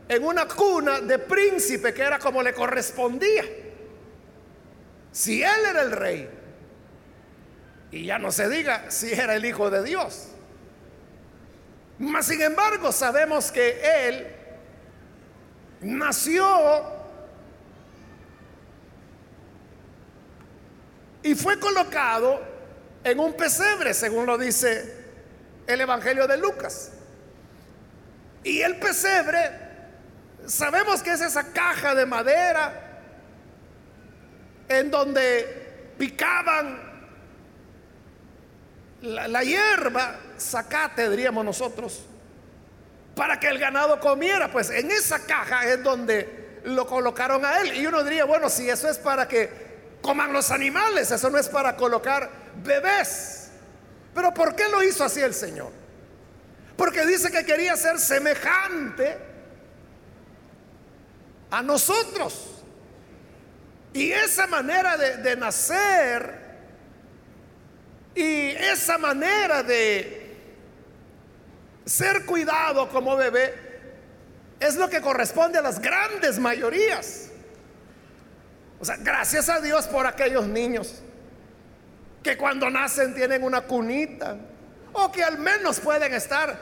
en 0.09 0.23
una 0.23 0.47
cuna 0.47 1.01
de 1.01 1.19
príncipe 1.19 1.93
que 1.93 2.01
era 2.01 2.19
como 2.19 2.41
le 2.41 2.53
correspondía. 2.53 3.43
Si 5.11 5.41
él 5.41 5.65
era 5.69 5.81
el 5.81 5.91
rey, 5.91 6.29
y 7.91 8.05
ya 8.05 8.19
no 8.19 8.31
se 8.31 8.49
diga 8.49 8.89
si 8.91 9.11
era 9.13 9.35
el 9.35 9.45
hijo 9.45 9.69
de 9.69 9.83
Dios. 9.83 10.29
Mas 11.99 12.27
sin 12.27 12.41
embargo 12.41 12.91
sabemos 12.91 13.51
que 13.51 13.79
él 14.07 14.27
nació 15.81 16.96
y 21.27 21.35
fue 21.35 21.59
colocado 21.59 22.41
en 23.03 23.19
un 23.19 23.33
pesebre, 23.33 23.93
según 23.93 24.25
lo 24.25 24.37
dice 24.37 24.95
el 25.67 25.81
Evangelio 25.81 26.25
de 26.25 26.37
Lucas. 26.37 26.91
Y 28.45 28.61
el 28.61 28.77
pesebre, 28.77 29.51
sabemos 30.45 31.03
que 31.03 31.11
es 31.11 31.19
esa 31.19 31.51
caja 31.51 31.93
de 31.95 32.05
madera 32.05 33.01
en 34.69 34.89
donde 34.89 35.91
picaban 35.97 36.79
la, 39.01 39.27
la 39.27 39.43
hierba, 39.43 40.15
zacate 40.39 41.09
diríamos 41.09 41.43
nosotros, 41.43 42.05
para 43.17 43.37
que 43.37 43.49
el 43.49 43.59
ganado 43.59 43.99
comiera. 43.99 44.49
Pues 44.49 44.69
en 44.69 44.89
esa 44.91 45.25
caja 45.25 45.67
es 45.67 45.83
donde 45.83 46.61
lo 46.63 46.87
colocaron 46.87 47.43
a 47.43 47.59
él. 47.59 47.75
Y 47.75 47.85
uno 47.85 48.01
diría, 48.01 48.23
bueno, 48.23 48.49
si 48.49 48.69
eso 48.69 48.89
es 48.89 48.97
para 48.97 49.27
que 49.27 49.66
coman 50.01 50.33
los 50.33 50.51
animales, 50.51 51.11
eso 51.11 51.29
no 51.29 51.37
es 51.37 51.49
para 51.49 51.75
colocar 51.75 52.29
bebés. 52.63 53.49
Pero 54.13 54.33
¿por 54.33 54.55
qué 54.55 54.67
lo 54.69 54.83
hizo 54.83 55.03
así 55.03 55.21
el 55.21 55.33
Señor? 55.33 55.71
Porque 56.75 57.05
dice 57.05 57.31
que 57.31 57.45
quería 57.45 57.75
ser 57.75 57.99
semejante 57.99 59.17
a 61.51 61.61
nosotros. 61.61 62.63
Y 63.93 64.11
esa 64.11 64.47
manera 64.47 64.97
de, 64.97 65.17
de 65.17 65.35
nacer 65.35 66.47
y 68.13 68.49
esa 68.49 68.97
manera 68.97 69.63
de 69.63 70.35
ser 71.85 72.25
cuidado 72.25 72.89
como 72.89 73.15
bebé 73.15 73.53
es 74.59 74.75
lo 74.75 74.89
que 74.89 75.01
corresponde 75.01 75.59
a 75.59 75.61
las 75.61 75.79
grandes 75.79 76.39
mayorías. 76.39 77.26
O 78.79 78.85
sea, 78.85 78.97
gracias 78.97 79.49
a 79.49 79.59
Dios 79.59 79.87
por 79.87 80.05
aquellos 80.05 80.47
niños 80.47 81.01
que 82.23 82.37
cuando 82.37 82.69
nacen 82.69 83.15
tienen 83.15 83.43
una 83.43 83.61
cunita 83.61 84.37
o 84.93 85.11
que 85.11 85.23
al 85.23 85.37
menos 85.37 85.79
pueden 85.79 86.13
estar 86.13 86.59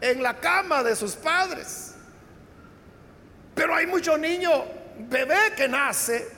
en 0.00 0.22
la 0.22 0.38
cama 0.38 0.82
de 0.82 0.94
sus 0.94 1.14
padres. 1.14 1.94
Pero 3.54 3.74
hay 3.74 3.86
muchos 3.86 4.18
niños, 4.18 4.62
bebé 4.98 5.52
que 5.56 5.68
nace, 5.68 6.28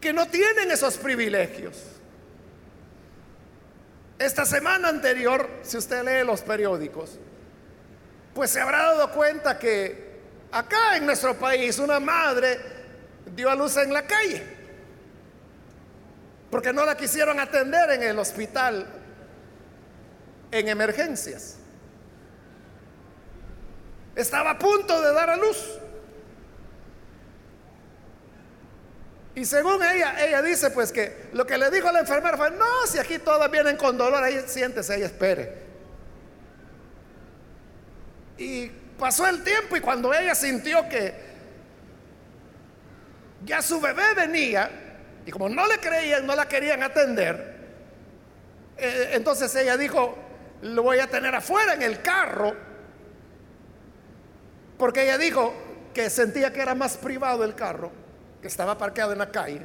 que 0.00 0.12
no 0.12 0.26
tienen 0.28 0.70
esos 0.70 0.96
privilegios. 0.96 1.76
Esta 4.18 4.44
semana 4.44 4.88
anterior, 4.88 5.48
si 5.62 5.76
usted 5.76 6.04
lee 6.04 6.26
los 6.26 6.42
periódicos, 6.42 7.18
pues 8.34 8.50
se 8.50 8.60
habrá 8.60 8.78
dado 8.84 9.10
cuenta 9.12 9.58
que 9.58 10.20
acá 10.52 10.96
en 10.96 11.06
nuestro 11.06 11.34
país 11.34 11.78
una 11.78 11.98
madre 11.98 12.79
dio 13.34 13.50
a 13.50 13.54
luz 13.54 13.76
en 13.76 13.92
la 13.92 14.06
calle, 14.06 14.42
porque 16.50 16.72
no 16.72 16.84
la 16.84 16.96
quisieron 16.96 17.38
atender 17.40 17.90
en 17.90 18.02
el 18.02 18.18
hospital 18.18 18.86
en 20.50 20.68
emergencias. 20.68 21.56
Estaba 24.16 24.50
a 24.50 24.58
punto 24.58 25.00
de 25.00 25.12
dar 25.12 25.30
a 25.30 25.36
luz. 25.36 25.78
Y 29.34 29.44
según 29.44 29.82
ella, 29.82 30.22
ella 30.26 30.42
dice 30.42 30.70
pues 30.70 30.92
que 30.92 31.28
lo 31.32 31.46
que 31.46 31.56
le 31.56 31.70
dijo 31.70 31.90
la 31.92 32.00
enfermera 32.00 32.36
fue, 32.36 32.50
no, 32.50 32.86
si 32.86 32.98
aquí 32.98 33.18
todas 33.18 33.50
vienen 33.50 33.76
con 33.76 33.96
dolor, 33.96 34.22
ahí 34.22 34.42
siéntese 34.46 34.98
y 34.98 35.02
espere. 35.02 35.70
Y 38.36 38.68
pasó 38.98 39.26
el 39.26 39.42
tiempo 39.44 39.76
y 39.76 39.80
cuando 39.80 40.12
ella 40.12 40.34
sintió 40.34 40.88
que 40.88 41.29
ya 43.44 43.62
su 43.62 43.80
bebé 43.80 44.14
venía, 44.14 44.70
y 45.24 45.30
como 45.30 45.48
no 45.48 45.66
le 45.66 45.78
creían, 45.78 46.26
no 46.26 46.34
la 46.34 46.48
querían 46.48 46.82
atender, 46.82 47.58
eh, 48.76 49.10
entonces 49.12 49.54
ella 49.56 49.76
dijo, 49.76 50.16
lo 50.62 50.82
voy 50.82 50.98
a 50.98 51.06
tener 51.06 51.34
afuera 51.34 51.74
en 51.74 51.82
el 51.82 52.02
carro, 52.02 52.54
porque 54.78 55.02
ella 55.04 55.18
dijo 55.18 55.52
que 55.92 56.08
sentía 56.08 56.52
que 56.52 56.62
era 56.62 56.74
más 56.74 56.96
privado 56.96 57.44
el 57.44 57.54
carro 57.54 57.90
que 58.40 58.48
estaba 58.48 58.78
parqueado 58.78 59.12
en 59.12 59.18
la 59.18 59.30
calle, 59.30 59.60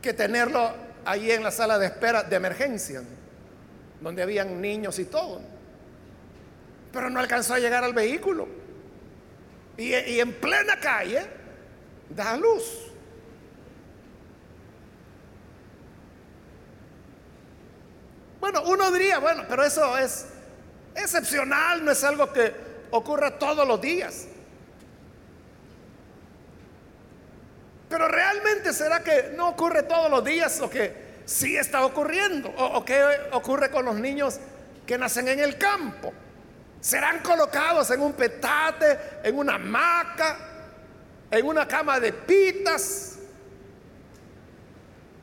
que 0.00 0.12
tenerlo 0.12 0.72
ahí 1.04 1.30
en 1.30 1.42
la 1.42 1.50
sala 1.50 1.78
de 1.78 1.86
espera 1.86 2.22
de 2.22 2.36
emergencia, 2.36 3.02
donde 4.00 4.22
habían 4.22 4.60
niños 4.60 4.98
y 4.98 5.04
todo. 5.06 5.40
Pero 6.92 7.10
no 7.10 7.20
alcanzó 7.20 7.54
a 7.54 7.58
llegar 7.58 7.84
al 7.84 7.92
vehículo. 7.92 8.48
Y, 9.76 9.94
y 9.94 10.20
en 10.20 10.32
plena 10.34 10.78
calle 10.78 11.39
da 12.10 12.36
luz. 12.36 12.90
Bueno, 18.40 18.62
uno 18.62 18.90
diría, 18.90 19.18
bueno, 19.18 19.44
pero 19.48 19.64
eso 19.64 19.96
es 19.98 20.26
excepcional, 20.94 21.84
no 21.84 21.92
es 21.92 22.02
algo 22.02 22.32
que 22.32 22.54
ocurra 22.90 23.38
todos 23.38 23.66
los 23.66 23.80
días. 23.80 24.26
Pero 27.88 28.08
realmente 28.08 28.72
será 28.72 29.02
que 29.02 29.32
no 29.36 29.48
ocurre 29.48 29.82
todos 29.82 30.10
los 30.10 30.24
días 30.24 30.60
o 30.60 30.70
que 30.70 31.20
sí 31.24 31.56
está 31.56 31.84
ocurriendo. 31.84 32.48
O, 32.56 32.84
qué 32.84 33.02
ocurre 33.32 33.70
con 33.70 33.84
los 33.84 33.96
niños 33.96 34.38
que 34.86 34.96
nacen 34.96 35.28
en 35.28 35.40
el 35.40 35.58
campo. 35.58 36.12
Serán 36.80 37.18
colocados 37.18 37.90
en 37.90 38.00
un 38.00 38.12
petate, 38.14 38.98
en 39.22 39.36
una 39.36 39.56
hamaca, 39.56 40.49
en 41.30 41.46
una 41.46 41.66
cama 41.66 42.00
de 42.00 42.12
pitas. 42.12 43.18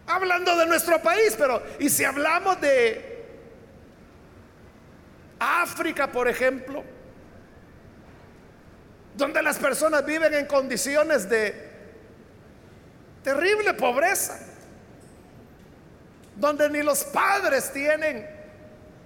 Hablando 0.07 0.55
de 0.55 0.65
nuestro 0.65 1.01
país, 1.01 1.35
pero 1.37 1.61
¿y 1.79 1.89
si 1.89 2.05
hablamos 2.05 2.61
de 2.61 3.25
África, 5.39 6.09
por 6.11 6.29
ejemplo? 6.29 6.83
Donde 9.15 9.41
las 9.41 9.57
personas 9.57 10.05
viven 10.05 10.33
en 10.33 10.45
condiciones 10.45 11.29
de 11.29 11.67
terrible 13.21 13.73
pobreza, 13.73 14.39
donde 16.37 16.69
ni 16.69 16.83
los 16.83 17.03
padres 17.03 17.73
tienen 17.73 18.25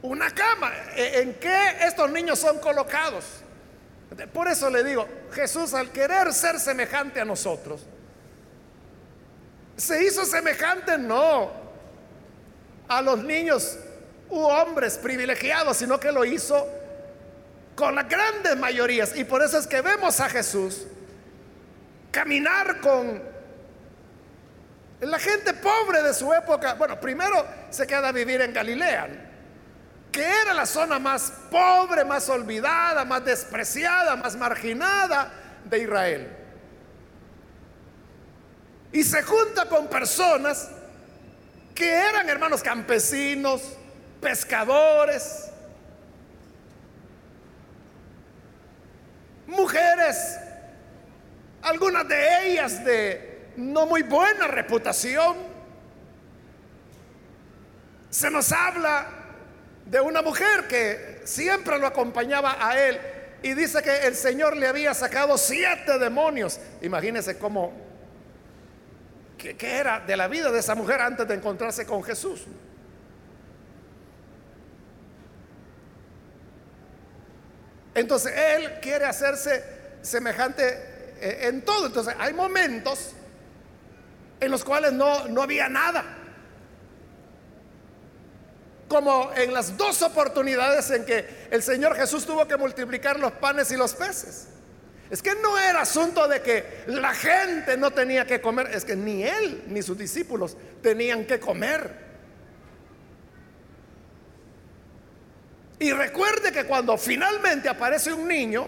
una 0.03 0.29
cama. 0.29 0.71
¿E-, 0.95 1.21
¿En 1.21 1.33
qué 1.35 1.77
estos 1.81 2.11
niños 2.11 2.37
son 2.37 2.59
colocados? 2.59 3.40
Por 4.33 4.47
eso 4.47 4.69
le 4.69 4.83
digo, 4.83 5.07
Jesús 5.31 5.73
al 5.73 5.91
querer 5.91 6.33
ser 6.33 6.59
semejante 6.59 7.21
a 7.21 7.25
nosotros, 7.25 7.81
se 9.77 10.03
hizo 10.03 10.25
semejante 10.25 10.97
no 10.97 11.49
a 12.87 13.01
los 13.01 13.23
niños 13.23 13.77
u 14.29 14.39
hombres 14.39 14.97
privilegiados, 14.97 15.77
sino 15.77 15.99
que 15.99 16.11
lo 16.11 16.25
hizo 16.25 16.67
con 17.75 17.95
las 17.95 18.07
grandes 18.07 18.57
mayorías. 18.57 19.15
Y 19.15 19.23
por 19.23 19.41
eso 19.41 19.57
es 19.57 19.65
que 19.65 19.81
vemos 19.81 20.19
a 20.19 20.29
Jesús 20.29 20.85
caminar 22.11 22.81
con 22.81 23.21
la 24.99 25.19
gente 25.19 25.53
pobre 25.53 26.03
de 26.03 26.13
su 26.13 26.31
época, 26.33 26.75
bueno, 26.75 26.99
primero 26.99 27.45
se 27.69 27.87
queda 27.87 28.09
a 28.09 28.11
vivir 28.11 28.41
en 28.41 28.53
Galilea, 28.53 29.30
la 30.61 30.67
zona 30.67 30.99
más 30.99 31.33
pobre, 31.49 32.05
más 32.05 32.29
olvidada, 32.29 33.03
más 33.03 33.25
despreciada, 33.25 34.15
más 34.15 34.35
marginada 34.35 35.33
de 35.65 35.79
Israel. 35.79 36.27
Y 38.91 39.03
se 39.03 39.23
junta 39.23 39.67
con 39.67 39.87
personas 39.87 40.69
que 41.73 41.91
eran 41.91 42.29
hermanos 42.29 42.61
campesinos, 42.61 43.75
pescadores, 44.21 45.49
mujeres, 49.47 50.37
algunas 51.63 52.07
de 52.07 52.51
ellas 52.51 52.85
de 52.85 53.51
no 53.57 53.87
muy 53.87 54.03
buena 54.03 54.45
reputación. 54.45 55.37
Se 58.11 58.29
nos 58.29 58.51
habla 58.51 59.20
de 59.85 59.99
una 59.99 60.21
mujer 60.21 60.67
que 60.67 61.21
siempre 61.25 61.77
lo 61.77 61.87
acompañaba 61.87 62.57
a 62.59 62.79
él 62.79 62.99
y 63.43 63.53
dice 63.53 63.81
que 63.81 64.07
el 64.07 64.15
Señor 64.15 64.55
le 64.55 64.67
había 64.67 64.93
sacado 64.93 65.37
siete 65.37 65.97
demonios. 65.97 66.59
Imagínense 66.81 67.37
cómo, 67.37 67.73
qué, 69.37 69.55
era 69.59 69.99
de 69.99 70.15
la 70.15 70.27
vida 70.27 70.51
de 70.51 70.59
esa 70.59 70.75
mujer 70.75 71.01
antes 71.01 71.27
de 71.27 71.33
encontrarse 71.33 71.85
con 71.85 72.03
Jesús. 72.03 72.41
Entonces 77.93 78.33
él 78.33 78.79
quiere 78.81 79.05
hacerse 79.05 79.63
semejante 80.01 80.63
eh, 81.19 81.47
en 81.47 81.63
todo. 81.63 81.87
Entonces 81.87 82.15
hay 82.17 82.33
momentos 82.33 83.13
en 84.39 84.51
los 84.51 84.63
cuales 84.63 84.93
no, 84.93 85.27
no 85.27 85.41
había 85.41 85.67
nada 85.67 86.20
como 88.91 89.31
en 89.37 89.53
las 89.53 89.77
dos 89.77 90.01
oportunidades 90.01 90.91
en 90.91 91.05
que 91.05 91.47
el 91.49 91.63
Señor 91.63 91.95
Jesús 91.95 92.25
tuvo 92.25 92.45
que 92.45 92.57
multiplicar 92.57 93.17
los 93.17 93.31
panes 93.31 93.71
y 93.71 93.77
los 93.77 93.93
peces. 93.93 94.49
Es 95.09 95.21
que 95.21 95.33
no 95.35 95.57
era 95.57 95.83
asunto 95.83 96.27
de 96.27 96.41
que 96.41 96.83
la 96.87 97.13
gente 97.13 97.77
no 97.77 97.91
tenía 97.91 98.27
que 98.27 98.41
comer, 98.41 98.67
es 98.73 98.83
que 98.83 98.97
ni 98.97 99.23
él 99.23 99.63
ni 99.67 99.81
sus 99.81 99.97
discípulos 99.97 100.57
tenían 100.83 101.25
que 101.25 101.39
comer. 101.39 101.89
Y 105.79 105.93
recuerde 105.93 106.51
que 106.51 106.65
cuando 106.65 106.97
finalmente 106.97 107.69
aparece 107.69 108.11
un 108.11 108.27
niño, 108.27 108.67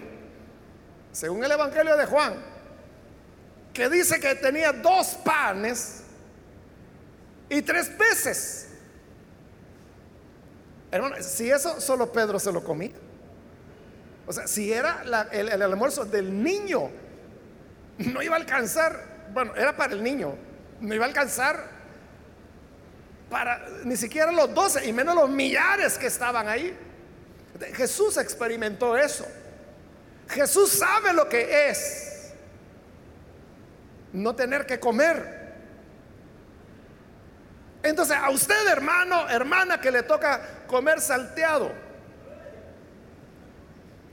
según 1.12 1.44
el 1.44 1.52
Evangelio 1.52 1.98
de 1.98 2.06
Juan, 2.06 2.34
que 3.74 3.90
dice 3.90 4.18
que 4.18 4.36
tenía 4.36 4.72
dos 4.72 5.18
panes 5.22 6.02
y 7.50 7.60
tres 7.60 7.90
peces. 7.90 8.68
Hermano, 10.94 11.16
si 11.18 11.50
eso 11.50 11.80
solo 11.80 12.12
Pedro 12.12 12.38
se 12.38 12.52
lo 12.52 12.62
comía. 12.62 12.92
O 14.28 14.32
sea, 14.32 14.46
si 14.46 14.72
era 14.72 15.02
el, 15.32 15.48
el 15.48 15.60
almuerzo 15.60 16.04
del 16.04 16.40
niño, 16.40 16.88
no 17.98 18.22
iba 18.22 18.36
a 18.36 18.38
alcanzar, 18.38 19.26
bueno, 19.32 19.56
era 19.56 19.76
para 19.76 19.92
el 19.92 20.04
niño, 20.04 20.36
no 20.80 20.94
iba 20.94 21.04
a 21.04 21.08
alcanzar 21.08 21.68
para 23.28 23.66
ni 23.82 23.96
siquiera 23.96 24.30
los 24.30 24.54
doce 24.54 24.86
y 24.86 24.92
menos 24.92 25.16
los 25.16 25.28
millares 25.28 25.98
que 25.98 26.06
estaban 26.06 26.46
ahí. 26.46 26.78
Jesús 27.74 28.16
experimentó 28.16 28.96
eso. 28.96 29.26
Jesús 30.28 30.70
sabe 30.70 31.12
lo 31.12 31.28
que 31.28 31.70
es 31.70 32.32
no 34.12 34.36
tener 34.36 34.64
que 34.64 34.78
comer. 34.78 35.42
Entonces, 37.82 38.16
a 38.16 38.30
usted, 38.30 38.68
hermano, 38.68 39.28
hermana, 39.28 39.80
que 39.80 39.90
le 39.90 40.04
toca 40.04 40.40
comer 40.66 41.00
salteado. 41.00 41.72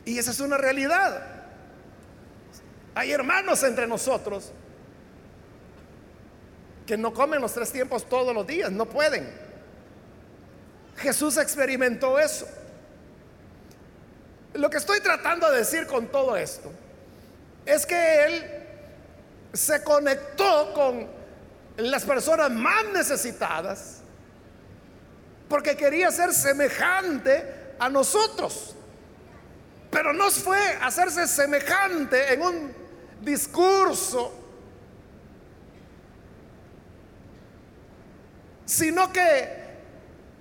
Y 0.06 0.18
esa 0.18 0.32
es 0.32 0.40
una 0.40 0.58
realidad. 0.58 1.22
Hay 2.96 3.12
hermanos 3.12 3.64
entre 3.64 3.88
nosotros 3.88 4.52
que 6.86 6.98
no 6.98 7.14
comen 7.14 7.40
los 7.40 7.54
tres 7.54 7.72
tiempos 7.72 8.08
todos 8.10 8.34
los 8.34 8.46
días, 8.46 8.72
no 8.72 8.86
pueden. 8.86 9.32
Jesús 10.98 11.38
experimentó 11.38 12.20
eso. 12.20 12.48
Lo 14.54 14.70
que 14.70 14.78
estoy 14.78 15.00
tratando 15.00 15.50
de 15.50 15.60
decir 15.60 15.88
con 15.88 16.08
todo 16.08 16.36
esto 16.36 16.72
es 17.66 17.86
que 17.86 18.26
Él 18.26 18.44
se 19.54 19.84
conectó 19.84 20.74
con 20.74 21.08
las 21.78 22.04
personas 22.04 22.52
más 22.52 22.86
necesitadas, 22.94 24.01
porque 25.52 25.76
quería 25.76 26.10
ser 26.12 26.34
semejante 26.34 27.74
a 27.78 27.90
nosotros. 27.90 28.74
Pero 29.90 30.14
no 30.14 30.32
fue 30.32 30.58
hacerse 30.82 31.28
semejante 31.28 32.34
en 32.34 32.42
un 32.42 32.74
discurso, 33.20 34.34
sino 38.64 39.12
que 39.12 39.50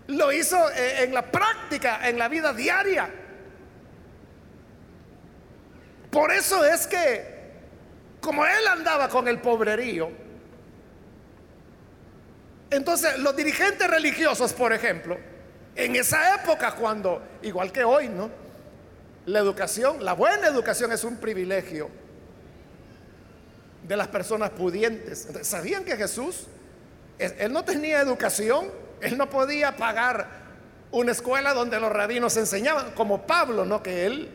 lo 0.07 0.31
hizo 0.31 0.71
eh, 0.71 1.03
en 1.03 1.13
la 1.13 1.29
práctica, 1.29 2.09
en 2.09 2.17
la 2.17 2.29
vida 2.29 2.53
diaria. 2.53 3.11
Por 6.13 6.31
eso 6.31 6.65
es 6.65 6.87
que, 6.87 7.51
como 8.21 8.47
él 8.47 8.65
andaba 8.69 9.09
con 9.09 9.27
el 9.27 9.41
pobrerío, 9.41 10.30
entonces, 12.71 13.19
los 13.19 13.35
dirigentes 13.35 13.89
religiosos, 13.89 14.53
por 14.53 14.73
ejemplo, 14.73 15.19
en 15.75 15.97
esa 15.97 16.37
época 16.37 16.73
cuando, 16.73 17.23
igual 17.43 17.73
que 17.73 17.85
hoy, 17.85 18.09
¿no? 18.09 18.31
La 19.27 19.41
educación, 19.41 20.05
la 20.05 20.13
buena 20.13 20.47
educación 20.47 20.93
es 20.93 21.05
un 21.05 21.17
privilegio 21.17 21.91
de 23.87 23.97
las 23.97 24.09
personas 24.09 24.51
pudientes. 24.51 25.29
¿Sabían 25.43 25.85
que 25.85 25.97
Jesús, 25.97 26.47
él 27.19 27.53
no 27.53 27.65
tenía 27.65 28.01
educación, 28.01 28.71
él 29.01 29.19
no 29.19 29.29
podía 29.29 29.77
pagar 29.77 30.29
una 30.93 31.13
escuela 31.13 31.55
donde 31.55 31.79
los 31.81 31.93
rabinos 31.93 32.37
enseñaban, 32.37 32.93
como 32.93 33.27
Pablo, 33.27 33.65
¿no? 33.65 33.83
Que 33.83 34.07
él 34.07 34.31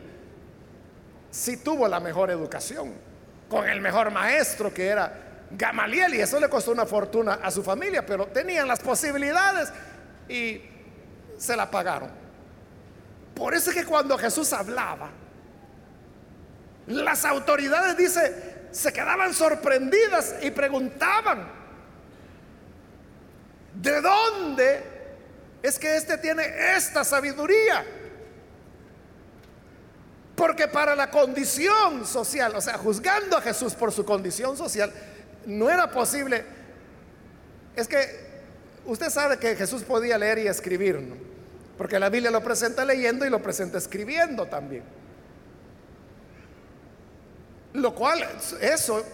sí 1.30 1.56
tuvo 1.56 1.88
la 1.88 2.00
mejor 2.00 2.30
educación, 2.30 2.92
con 3.48 3.68
el 3.68 3.80
mejor 3.80 4.10
maestro 4.10 4.72
que 4.72 4.86
era 4.86 5.25
Gamaliel 5.50 6.14
y 6.14 6.20
eso 6.20 6.40
le 6.40 6.48
costó 6.48 6.72
una 6.72 6.86
fortuna 6.86 7.34
a 7.42 7.50
su 7.50 7.62
familia, 7.62 8.04
pero 8.04 8.26
tenían 8.26 8.66
las 8.66 8.80
posibilidades 8.80 9.72
y 10.28 10.60
se 11.38 11.56
la 11.56 11.70
pagaron. 11.70 12.10
Por 13.34 13.54
eso 13.54 13.70
es 13.70 13.76
que 13.76 13.84
cuando 13.84 14.16
Jesús 14.18 14.52
hablaba, 14.52 15.10
las 16.86 17.24
autoridades, 17.24 17.96
dice, 17.96 18.68
se 18.70 18.92
quedaban 18.92 19.34
sorprendidas 19.34 20.36
y 20.42 20.50
preguntaban, 20.50 21.48
¿de 23.74 24.00
dónde 24.00 24.84
es 25.62 25.78
que 25.78 25.96
éste 25.96 26.18
tiene 26.18 26.44
esta 26.76 27.04
sabiduría? 27.04 27.84
Porque 30.34 30.68
para 30.68 30.94
la 30.94 31.10
condición 31.10 32.06
social, 32.06 32.54
o 32.54 32.60
sea, 32.60 32.76
juzgando 32.78 33.36
a 33.36 33.40
Jesús 33.40 33.74
por 33.74 33.90
su 33.90 34.04
condición 34.04 34.56
social, 34.56 34.92
no 35.46 35.70
era 35.70 35.90
posible. 35.90 36.44
Es 37.74 37.88
que 37.88 37.98
usted 38.84 39.08
sabe 39.10 39.38
que 39.38 39.56
Jesús 39.56 39.82
podía 39.82 40.18
leer 40.18 40.38
y 40.38 40.48
escribir, 40.48 41.00
¿no? 41.00 41.16
porque 41.78 41.98
la 41.98 42.08
Biblia 42.08 42.30
lo 42.30 42.42
presenta 42.42 42.84
leyendo 42.84 43.26
y 43.26 43.30
lo 43.30 43.42
presenta 43.42 43.78
escribiendo 43.78 44.46
también. 44.46 44.82
Lo 47.74 47.94
cual, 47.94 48.26
eso, 48.60 49.04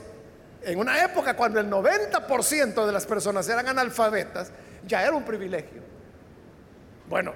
en 0.62 0.78
una 0.78 1.02
época 1.02 1.34
cuando 1.34 1.58
el 1.58 1.68
90% 1.68 2.86
de 2.86 2.92
las 2.92 3.04
personas 3.04 3.48
eran 3.48 3.66
analfabetas, 3.66 4.52
ya 4.86 5.02
era 5.02 5.12
un 5.12 5.24
privilegio. 5.24 5.82
Bueno, 7.08 7.34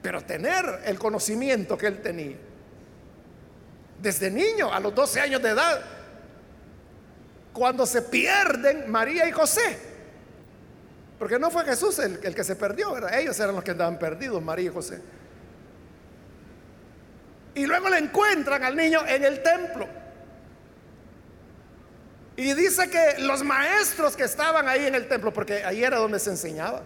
pero 0.00 0.22
tener 0.22 0.82
el 0.84 0.98
conocimiento 0.98 1.76
que 1.76 1.88
él 1.88 2.00
tenía, 2.00 2.36
desde 4.00 4.30
niño, 4.30 4.72
a 4.72 4.78
los 4.78 4.94
12 4.94 5.20
años 5.20 5.42
de 5.42 5.50
edad, 5.50 5.82
cuando 7.52 7.86
se 7.86 8.02
pierden 8.02 8.90
María 8.90 9.28
y 9.28 9.32
José. 9.32 9.78
Porque 11.18 11.38
no 11.38 11.50
fue 11.50 11.64
Jesús 11.64 11.98
el, 11.98 12.18
que 12.18 12.44
se 12.44 12.56
perdió, 12.56 12.96
ellos 13.08 13.38
eran 13.38 13.54
los 13.54 13.62
que 13.62 13.70
andaban 13.70 13.98
perdidos, 13.98 14.42
María 14.42 14.70
y 14.70 14.74
José. 14.74 15.00
Y 17.54 17.66
luego 17.66 17.88
le 17.88 17.98
encuentran 17.98 18.64
al 18.64 18.74
niño 18.74 19.06
en 19.06 19.24
el 19.24 19.42
templo. 19.42 19.86
Y 22.34 22.54
dice 22.54 22.88
que 22.90 23.20
los 23.20 23.44
maestros 23.44 24.16
que 24.16 24.24
estaban 24.24 24.68
ahí 24.68 24.86
en 24.86 24.94
el 24.94 25.06
templo, 25.06 25.32
porque 25.32 25.64
ahí 25.64 25.84
era 25.84 25.98
donde 25.98 26.18
se 26.18 26.30
enseñaba, 26.30 26.82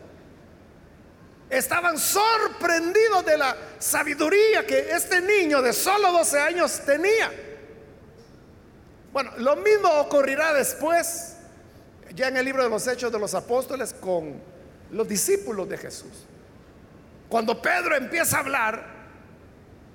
estaban 1.49 1.97
sorprendidos 1.97 3.25
de 3.25 3.39
la 3.39 3.57
sabiduría 3.79 4.67
que 4.67 4.91
este 4.91 5.21
niño 5.21 5.63
de 5.63 5.73
solo 5.73 6.13
12 6.13 6.41
años 6.41 6.81
tenía. 6.85 7.46
Bueno, 9.17 9.33
lo 9.39 9.57
mismo 9.57 9.89
ocurrirá 9.93 10.53
después, 10.53 11.37
ya 12.15 12.29
en 12.29 12.37
el 12.37 12.45
libro 12.45 12.63
de 12.63 12.69
los 12.69 12.87
Hechos 12.87 13.11
de 13.11 13.19
los 13.19 13.35
Apóstoles, 13.35 13.95
con 13.95 14.43
los 14.91 15.09
discípulos 15.09 15.67
de 15.71 15.79
Jesús. 15.79 16.27
Cuando 17.27 17.63
Pedro 17.63 17.97
empieza 17.97 18.37
a 18.37 18.41
hablar, 18.41 18.85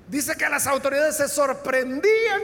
dice 0.08 0.36
que 0.36 0.50
las 0.50 0.66
autoridades 0.66 1.18
se 1.18 1.28
sorprendían 1.28 2.42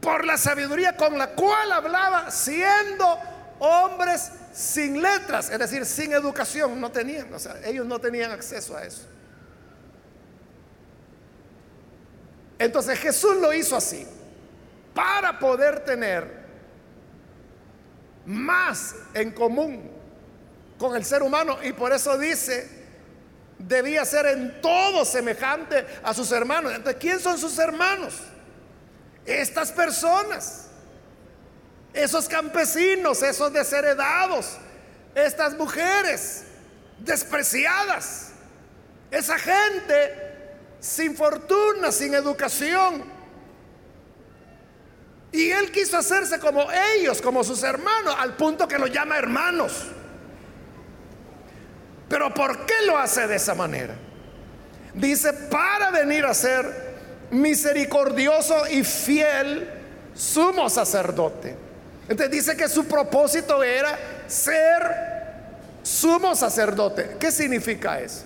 por 0.00 0.24
la 0.24 0.38
sabiduría 0.38 0.96
con 0.96 1.18
la 1.18 1.32
cual 1.32 1.72
hablaba, 1.72 2.30
siendo 2.30 3.18
hombres 3.58 4.32
sin 4.54 5.02
letras, 5.02 5.50
es 5.50 5.58
decir, 5.58 5.84
sin 5.84 6.14
educación, 6.14 6.80
no 6.80 6.90
tenían, 6.90 7.30
o 7.34 7.38
sea, 7.38 7.60
ellos 7.66 7.84
no 7.84 7.98
tenían 7.98 8.30
acceso 8.30 8.74
a 8.74 8.84
eso. 8.84 9.06
Entonces 12.58 12.98
Jesús 12.98 13.36
lo 13.36 13.52
hizo 13.52 13.76
así, 13.76 14.06
para 14.94 15.38
poder 15.38 15.80
tener 15.84 16.40
más 18.26 18.94
en 19.14 19.30
común 19.32 19.90
con 20.78 20.96
el 20.96 21.04
ser 21.04 21.22
humano. 21.22 21.58
Y 21.62 21.72
por 21.72 21.92
eso 21.92 22.16
dice, 22.18 22.68
debía 23.58 24.04
ser 24.04 24.26
en 24.26 24.60
todo 24.60 25.04
semejante 25.04 25.86
a 26.02 26.14
sus 26.14 26.32
hermanos. 26.32 26.72
Entonces, 26.74 27.00
¿quién 27.00 27.20
son 27.20 27.38
sus 27.38 27.58
hermanos? 27.58 28.14
Estas 29.26 29.70
personas, 29.72 30.68
esos 31.92 32.28
campesinos, 32.28 33.22
esos 33.22 33.52
desheredados, 33.52 34.56
estas 35.14 35.54
mujeres 35.56 36.44
despreciadas, 36.98 38.30
esa 39.10 39.38
gente 39.38 40.30
sin 40.80 41.14
fortuna, 41.14 41.92
sin 41.92 42.14
educación. 42.14 43.19
Y 45.32 45.50
él 45.50 45.70
quiso 45.70 45.96
hacerse 45.96 46.38
como 46.38 46.66
ellos, 46.96 47.20
como 47.22 47.44
sus 47.44 47.62
hermanos, 47.62 48.14
al 48.18 48.36
punto 48.36 48.66
que 48.66 48.78
los 48.78 48.90
llama 48.90 49.16
hermanos. 49.16 49.86
Pero 52.08 52.34
¿por 52.34 52.66
qué 52.66 52.74
lo 52.86 52.98
hace 52.98 53.28
de 53.28 53.36
esa 53.36 53.54
manera? 53.54 53.94
Dice, 54.94 55.32
para 55.32 55.90
venir 55.90 56.24
a 56.24 56.34
ser 56.34 56.90
misericordioso 57.30 58.66
y 58.68 58.82
fiel 58.82 59.68
sumo 60.14 60.68
sacerdote. 60.68 61.56
Entonces 62.08 62.30
dice 62.32 62.56
que 62.56 62.68
su 62.68 62.86
propósito 62.86 63.62
era 63.62 63.96
ser 64.26 64.82
sumo 65.82 66.34
sacerdote. 66.34 67.16
¿Qué 67.20 67.30
significa 67.30 68.00
eso? 68.00 68.24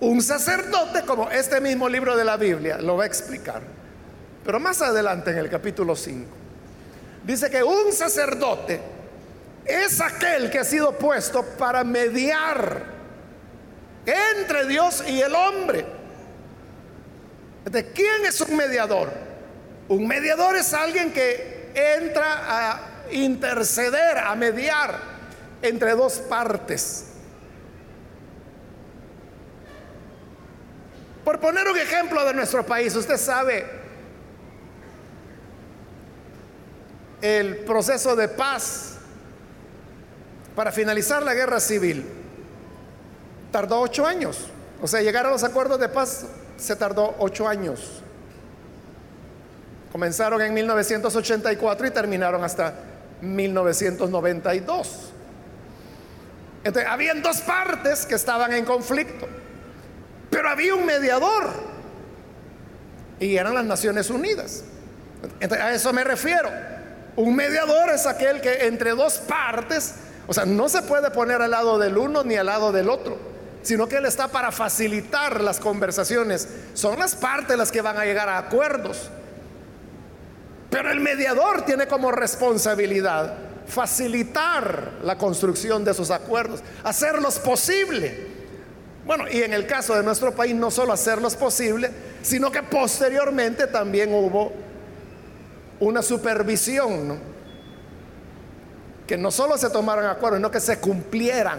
Un 0.00 0.22
sacerdote, 0.22 1.02
como 1.06 1.30
este 1.30 1.60
mismo 1.60 1.88
libro 1.88 2.16
de 2.16 2.24
la 2.24 2.36
Biblia 2.36 2.78
lo 2.78 2.98
va 2.98 3.04
a 3.04 3.06
explicar, 3.06 3.62
pero 4.44 4.60
más 4.60 4.80
adelante 4.82 5.30
en 5.30 5.38
el 5.38 5.50
capítulo 5.50 5.94
5, 5.94 6.26
dice 7.24 7.50
que 7.50 7.62
un 7.62 7.92
sacerdote 7.92 8.80
es 9.64 10.00
aquel 10.00 10.50
que 10.50 10.58
ha 10.58 10.64
sido 10.64 10.92
puesto 10.92 11.44
para 11.44 11.84
mediar 11.84 12.82
entre 14.06 14.66
Dios 14.66 15.04
y 15.06 15.20
el 15.20 15.34
hombre. 15.34 15.84
¿De 17.64 17.92
quién 17.92 18.24
es 18.24 18.40
un 18.40 18.56
mediador? 18.56 19.12
Un 19.88 20.06
mediador 20.06 20.56
es 20.56 20.72
alguien 20.72 21.12
que 21.12 21.70
entra 21.74 22.44
a 22.46 22.80
interceder, 23.10 24.18
a 24.18 24.34
mediar 24.34 24.98
entre 25.60 25.92
dos 25.92 26.14
partes. 26.14 27.04
Por 31.24 31.40
poner 31.40 31.68
un 31.68 31.76
ejemplo 31.76 32.24
de 32.24 32.32
nuestro 32.32 32.64
país, 32.64 32.94
usted 32.96 33.18
sabe 33.18 33.66
el 37.20 37.58
proceso 37.58 38.16
de 38.16 38.28
paz 38.28 38.94
para 40.54 40.72
finalizar 40.72 41.22
la 41.22 41.34
guerra 41.34 41.60
civil. 41.60 42.04
Tardó 43.52 43.80
ocho 43.80 44.06
años. 44.06 44.48
O 44.82 44.86
sea, 44.86 45.02
llegar 45.02 45.26
a 45.26 45.30
los 45.30 45.44
acuerdos 45.44 45.80
de 45.80 45.88
paz 45.88 46.26
se 46.56 46.76
tardó 46.76 47.14
ocho 47.18 47.48
años. 47.48 48.02
Comenzaron 49.92 50.40
en 50.42 50.54
1984 50.54 51.86
y 51.86 51.90
terminaron 51.90 52.44
hasta 52.44 52.74
1992. 53.20 55.12
Entonces, 56.64 56.90
habían 56.90 57.22
dos 57.22 57.40
partes 57.40 58.04
que 58.04 58.14
estaban 58.14 58.52
en 58.52 58.64
conflicto. 58.64 59.26
Pero 60.30 60.48
había 60.50 60.74
un 60.74 60.84
mediador 60.84 61.50
y 63.18 63.36
eran 63.36 63.54
las 63.54 63.64
Naciones 63.64 64.10
Unidas. 64.10 64.64
a 65.40 65.72
eso 65.72 65.92
me 65.92 66.04
refiero. 66.04 66.50
Un 67.18 67.34
mediador 67.34 67.90
es 67.90 68.06
aquel 68.06 68.40
que 68.40 68.68
entre 68.68 68.92
dos 68.92 69.18
partes, 69.18 69.94
o 70.28 70.32
sea, 70.32 70.46
no 70.46 70.68
se 70.68 70.82
puede 70.82 71.10
poner 71.10 71.42
al 71.42 71.50
lado 71.50 71.76
del 71.76 71.98
uno 71.98 72.22
ni 72.22 72.36
al 72.36 72.46
lado 72.46 72.70
del 72.70 72.88
otro, 72.88 73.18
sino 73.62 73.88
que 73.88 73.96
él 73.96 74.06
está 74.06 74.28
para 74.28 74.52
facilitar 74.52 75.40
las 75.40 75.58
conversaciones. 75.58 76.46
Son 76.74 76.96
las 76.96 77.16
partes 77.16 77.58
las 77.58 77.72
que 77.72 77.80
van 77.80 77.96
a 77.96 78.04
llegar 78.04 78.28
a 78.28 78.38
acuerdos. 78.38 79.10
Pero 80.70 80.92
el 80.92 81.00
mediador 81.00 81.62
tiene 81.62 81.88
como 81.88 82.12
responsabilidad 82.12 83.34
facilitar 83.66 84.92
la 85.02 85.18
construcción 85.18 85.84
de 85.84 85.90
esos 85.90 86.12
acuerdos, 86.12 86.62
hacerlos 86.84 87.40
posible. 87.40 88.28
Bueno, 89.04 89.24
y 89.28 89.42
en 89.42 89.54
el 89.54 89.66
caso 89.66 89.96
de 89.96 90.04
nuestro 90.04 90.36
país, 90.36 90.54
no 90.54 90.70
solo 90.70 90.92
hacerlos 90.92 91.34
posible, 91.34 91.90
sino 92.22 92.52
que 92.52 92.62
posteriormente 92.62 93.66
también 93.66 94.14
hubo 94.14 94.67
una 95.80 96.02
supervisión, 96.02 97.18
que 99.06 99.16
no 99.16 99.30
solo 99.30 99.56
se 99.56 99.70
tomaran 99.70 100.06
acuerdos, 100.06 100.38
sino 100.38 100.50
que 100.50 100.60
se 100.60 100.78
cumplieran. 100.78 101.58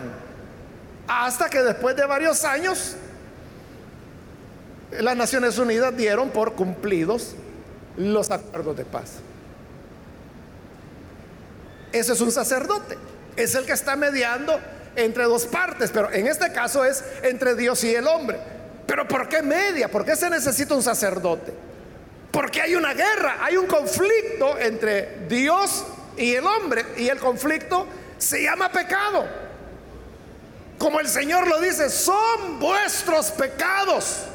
Hasta 1.08 1.50
que 1.50 1.64
después 1.64 1.96
de 1.96 2.06
varios 2.06 2.44
años, 2.46 2.96
las 4.92 5.16
Naciones 5.16 5.58
Unidas 5.58 5.96
dieron 5.96 6.30
por 6.30 6.54
cumplidos 6.54 7.36
los 7.98 8.30
acuerdos 8.30 8.78
de 8.78 8.86
paz. 8.86 9.14
Ese 11.92 12.14
es 12.14 12.22
un 12.22 12.32
sacerdote, 12.32 12.98
es 13.36 13.56
el 13.56 13.66
que 13.66 13.74
está 13.74 13.96
mediando 13.96 14.60
entre 14.96 15.24
dos 15.24 15.46
partes, 15.46 15.90
pero 15.92 16.12
en 16.12 16.28
este 16.28 16.52
caso 16.52 16.86
es 16.86 17.04
entre 17.24 17.56
Dios 17.56 17.84
y 17.84 17.96
el 17.96 18.08
hombre. 18.08 18.40
Pero 18.86 19.08
¿por 19.08 19.28
qué 19.28 19.42
media? 19.42 19.90
¿Por 19.90 20.06
qué 20.06 20.16
se 20.16 20.30
necesita 20.30 20.76
un 20.76 20.84
sacerdote? 20.84 21.69
Porque 22.32 22.62
hay 22.62 22.76
una 22.76 22.94
guerra, 22.94 23.38
hay 23.42 23.58
un 23.58 23.65
conflicto 23.65 24.58
entre 24.58 25.26
Dios 25.28 25.86
y 26.15 26.36
el 26.36 26.46
hombre, 26.46 26.86
y 26.98 27.08
el 27.08 27.18
conflicto 27.18 27.88
se 28.18 28.44
llama 28.44 28.72
pecado. 28.72 29.26
Como 30.78 31.00
el 31.00 31.08
Señor 31.08 31.48
lo 31.48 31.60
dice, 31.60 31.89
son 31.89 32.60
vuestros 32.60 33.32
pecados 33.32 34.26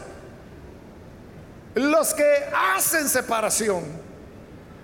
los 1.74 2.14
que 2.14 2.44
hacen 2.74 3.08
separación 3.08 3.82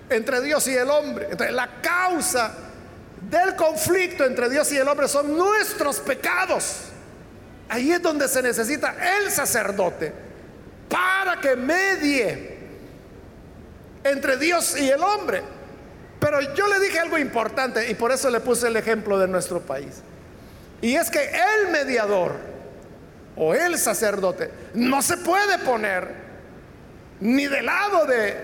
entre 0.08 0.40
Dios 0.40 0.66
y 0.68 0.76
el 0.76 0.90
hombre. 0.90 1.28
Entonces, 1.30 1.54
la 1.54 1.80
causa 1.80 2.52
del 3.20 3.54
conflicto 3.54 4.24
entre 4.24 4.48
Dios 4.48 4.70
y 4.72 4.78
el 4.78 4.88
hombre 4.88 5.06
son 5.08 5.36
nuestros 5.36 6.00
pecados. 6.00 6.90
Ahí 7.68 7.92
es 7.92 8.02
donde 8.02 8.26
se 8.26 8.42
necesita 8.42 8.96
el 9.18 9.30
sacerdote 9.30 10.12
para 10.88 11.40
que 11.40 11.54
medie 11.54 12.49
entre 14.04 14.36
Dios 14.36 14.78
y 14.78 14.90
el 14.90 15.02
hombre. 15.02 15.42
Pero 16.18 16.40
yo 16.54 16.66
le 16.68 16.80
dije 16.80 16.98
algo 16.98 17.18
importante 17.18 17.90
y 17.90 17.94
por 17.94 18.12
eso 18.12 18.30
le 18.30 18.40
puse 18.40 18.68
el 18.68 18.76
ejemplo 18.76 19.18
de 19.18 19.26
nuestro 19.26 19.60
país. 19.60 20.02
Y 20.82 20.94
es 20.96 21.10
que 21.10 21.22
el 21.22 21.70
mediador 21.72 22.36
o 23.36 23.54
el 23.54 23.78
sacerdote 23.78 24.50
no 24.74 25.02
se 25.02 25.16
puede 25.16 25.58
poner 25.58 26.08
ni 27.20 27.46
del 27.46 27.66
lado 27.66 28.06
de 28.06 28.34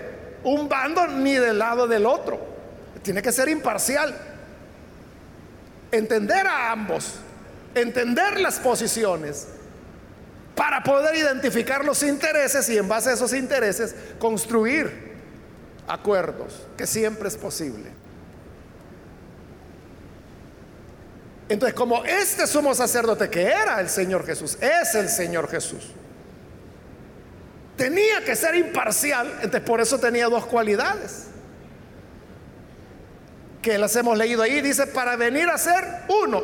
un 0.44 0.68
bando 0.68 1.06
ni 1.06 1.34
del 1.34 1.58
lado 1.58 1.86
del 1.86 2.06
otro. 2.06 2.40
Tiene 3.02 3.22
que 3.22 3.32
ser 3.32 3.48
imparcial 3.48 4.16
entender 5.92 6.46
a 6.46 6.72
ambos, 6.72 7.14
entender 7.74 8.40
las 8.40 8.58
posiciones, 8.58 9.48
para 10.54 10.82
poder 10.82 11.14
identificar 11.14 11.84
los 11.84 12.02
intereses 12.02 12.68
y 12.70 12.78
en 12.78 12.88
base 12.88 13.10
a 13.10 13.12
esos 13.12 13.34
intereses 13.34 13.94
construir 14.18 15.05
acuerdos, 15.86 16.66
que 16.76 16.86
siempre 16.86 17.28
es 17.28 17.36
posible. 17.36 17.90
Entonces, 21.48 21.74
como 21.74 22.04
este 22.04 22.46
sumo 22.46 22.74
sacerdote 22.74 23.30
que 23.30 23.42
era 23.42 23.80
el 23.80 23.88
Señor 23.88 24.26
Jesús, 24.26 24.58
es 24.60 24.94
el 24.94 25.08
Señor 25.08 25.48
Jesús, 25.48 25.92
tenía 27.76 28.24
que 28.24 28.34
ser 28.34 28.56
imparcial, 28.56 29.28
entonces 29.34 29.60
por 29.60 29.80
eso 29.80 29.98
tenía 29.98 30.28
dos 30.28 30.46
cualidades 30.46 31.26
que 33.62 33.78
las 33.78 33.94
hemos 33.96 34.16
leído 34.16 34.42
ahí, 34.42 34.60
dice, 34.60 34.86
para 34.86 35.16
venir 35.16 35.48
a 35.48 35.58
ser 35.58 35.84
uno, 36.08 36.40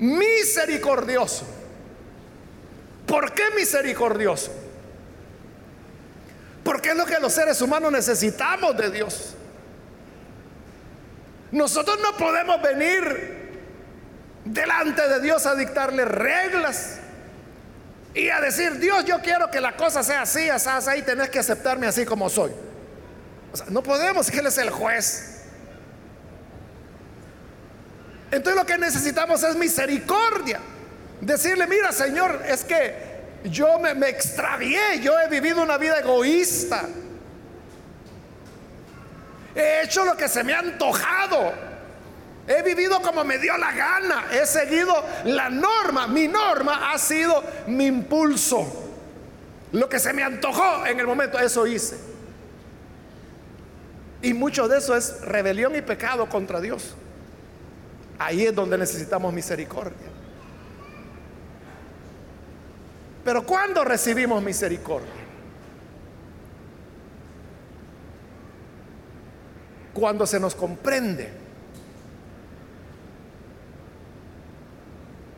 misericordioso. 0.00 1.46
¿Por 3.06 3.32
qué 3.32 3.44
misericordioso? 3.56 4.52
Porque 6.64 6.90
es 6.90 6.96
lo 6.96 7.04
que 7.04 7.18
los 7.18 7.32
seres 7.32 7.60
humanos 7.60 7.90
necesitamos 7.90 8.76
de 8.76 8.90
Dios. 8.90 9.34
Nosotros 11.50 11.98
no 12.00 12.16
podemos 12.16 12.62
venir 12.62 13.42
delante 14.44 15.06
de 15.08 15.20
Dios 15.20 15.44
a 15.46 15.54
dictarle 15.54 16.04
reglas 16.04 16.98
y 18.14 18.28
a 18.28 18.40
decir, 18.40 18.78
Dios, 18.78 19.04
yo 19.04 19.20
quiero 19.20 19.50
que 19.50 19.60
la 19.60 19.76
cosa 19.76 20.02
sea 20.02 20.22
así, 20.22 20.48
así, 20.48 20.68
así, 20.68 21.02
tenés 21.02 21.30
que 21.30 21.38
aceptarme 21.38 21.86
así 21.86 22.04
como 22.04 22.28
soy. 22.28 22.52
O 23.52 23.56
sea, 23.56 23.66
no 23.70 23.82
podemos, 23.82 24.30
que 24.30 24.38
Él 24.38 24.46
es 24.46 24.58
el 24.58 24.70
juez. 24.70 25.42
Entonces 28.30 28.60
lo 28.60 28.66
que 28.66 28.78
necesitamos 28.78 29.42
es 29.42 29.56
misericordia. 29.56 30.60
Decirle, 31.20 31.66
mira 31.66 31.92
Señor, 31.92 32.42
es 32.46 32.64
que 32.64 33.11
yo 33.44 33.78
me, 33.78 33.94
me 33.94 34.08
extravié, 34.08 35.00
yo 35.00 35.18
he 35.18 35.28
vivido 35.28 35.62
una 35.62 35.78
vida 35.78 35.98
egoísta. 35.98 36.88
He 39.54 39.82
hecho 39.82 40.04
lo 40.04 40.16
que 40.16 40.28
se 40.28 40.42
me 40.44 40.54
ha 40.54 40.60
antojado. 40.60 41.52
He 42.46 42.62
vivido 42.62 43.00
como 43.02 43.24
me 43.24 43.38
dio 43.38 43.56
la 43.56 43.72
gana. 43.72 44.24
He 44.32 44.46
seguido 44.46 44.94
la 45.24 45.48
norma. 45.50 46.06
Mi 46.06 46.26
norma 46.26 46.92
ha 46.92 46.98
sido 46.98 47.42
mi 47.66 47.86
impulso. 47.86 48.90
Lo 49.72 49.88
que 49.88 49.98
se 49.98 50.12
me 50.12 50.22
antojó 50.22 50.86
en 50.86 51.00
el 51.00 51.06
momento, 51.06 51.38
eso 51.38 51.66
hice. 51.66 51.96
Y 54.22 54.34
mucho 54.34 54.68
de 54.68 54.78
eso 54.78 54.96
es 54.96 55.20
rebelión 55.22 55.74
y 55.74 55.82
pecado 55.82 56.28
contra 56.28 56.60
Dios. 56.60 56.94
Ahí 58.18 58.46
es 58.46 58.54
donde 58.54 58.78
necesitamos 58.78 59.32
misericordia. 59.32 60.11
Pero 63.24 63.46
¿cuándo 63.46 63.84
recibimos 63.84 64.42
misericordia? 64.42 65.08
Cuando 69.94 70.26
se 70.26 70.40
nos 70.40 70.54
comprende. 70.54 71.28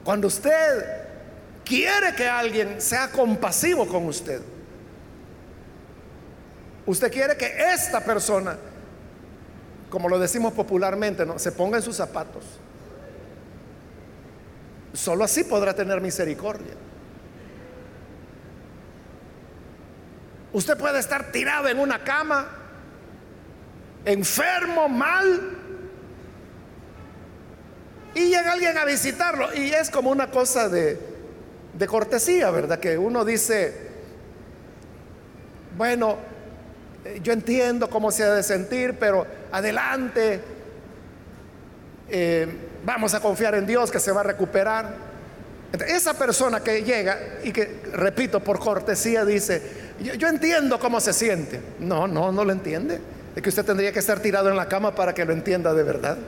Cuando 0.04 0.28
usted 0.28 1.04
quiere 1.64 2.14
que 2.14 2.28
alguien 2.28 2.80
sea 2.80 3.10
compasivo 3.10 3.86
con 3.86 4.06
usted. 4.06 4.40
Usted 6.86 7.10
quiere 7.10 7.36
que 7.36 7.46
esta 7.72 8.00
persona, 8.00 8.58
como 9.88 10.08
lo 10.08 10.18
decimos 10.18 10.52
popularmente, 10.52 11.24
¿no? 11.24 11.38
se 11.38 11.52
ponga 11.52 11.78
en 11.78 11.82
sus 11.82 11.96
zapatos. 11.96 12.44
Solo 14.92 15.24
así 15.24 15.44
podrá 15.44 15.74
tener 15.74 16.00
misericordia. 16.00 16.74
Usted 20.54 20.78
puede 20.78 21.00
estar 21.00 21.32
tirado 21.32 21.66
en 21.66 21.80
una 21.80 22.04
cama, 22.04 22.46
enfermo, 24.04 24.88
mal, 24.88 25.50
y 28.14 28.28
llega 28.28 28.52
alguien 28.52 28.78
a 28.78 28.84
visitarlo. 28.84 29.52
Y 29.52 29.72
es 29.72 29.90
como 29.90 30.10
una 30.10 30.30
cosa 30.30 30.68
de, 30.68 30.96
de 31.76 31.86
cortesía, 31.88 32.52
¿verdad? 32.52 32.78
Que 32.78 32.96
uno 32.96 33.24
dice, 33.24 33.74
bueno, 35.76 36.18
eh, 37.04 37.18
yo 37.20 37.32
entiendo 37.32 37.90
cómo 37.90 38.12
se 38.12 38.22
ha 38.22 38.32
de 38.32 38.44
sentir, 38.44 38.96
pero 38.96 39.26
adelante, 39.50 40.40
eh, 42.08 42.46
vamos 42.84 43.12
a 43.14 43.18
confiar 43.18 43.56
en 43.56 43.66
Dios 43.66 43.90
que 43.90 43.98
se 43.98 44.12
va 44.12 44.20
a 44.20 44.24
recuperar. 44.24 45.14
esa 45.88 46.14
persona 46.14 46.60
que 46.62 46.84
llega 46.84 47.18
y 47.42 47.50
que, 47.50 47.80
repito, 47.92 48.38
por 48.38 48.60
cortesía 48.60 49.24
dice, 49.24 49.83
yo, 50.00 50.28
entiendo 50.28 50.78
cómo 50.78 51.00
se 51.00 51.12
siente. 51.12 51.60
No, 51.78 52.06
no, 52.06 52.32
no 52.32 52.44
lo 52.44 52.52
entiende. 52.52 53.00
Es 53.34 53.42
que 53.42 53.48
usted 53.48 53.64
tendría 53.64 53.92
que 53.92 53.98
estar 53.98 54.20
tirado 54.20 54.48
en 54.48 54.56
la 54.56 54.68
cama 54.68 54.94
para 54.94 55.14
que 55.14 55.24
lo 55.24 55.32
entienda 55.32 55.72
de 55.74 55.82
verdad. 55.82 56.18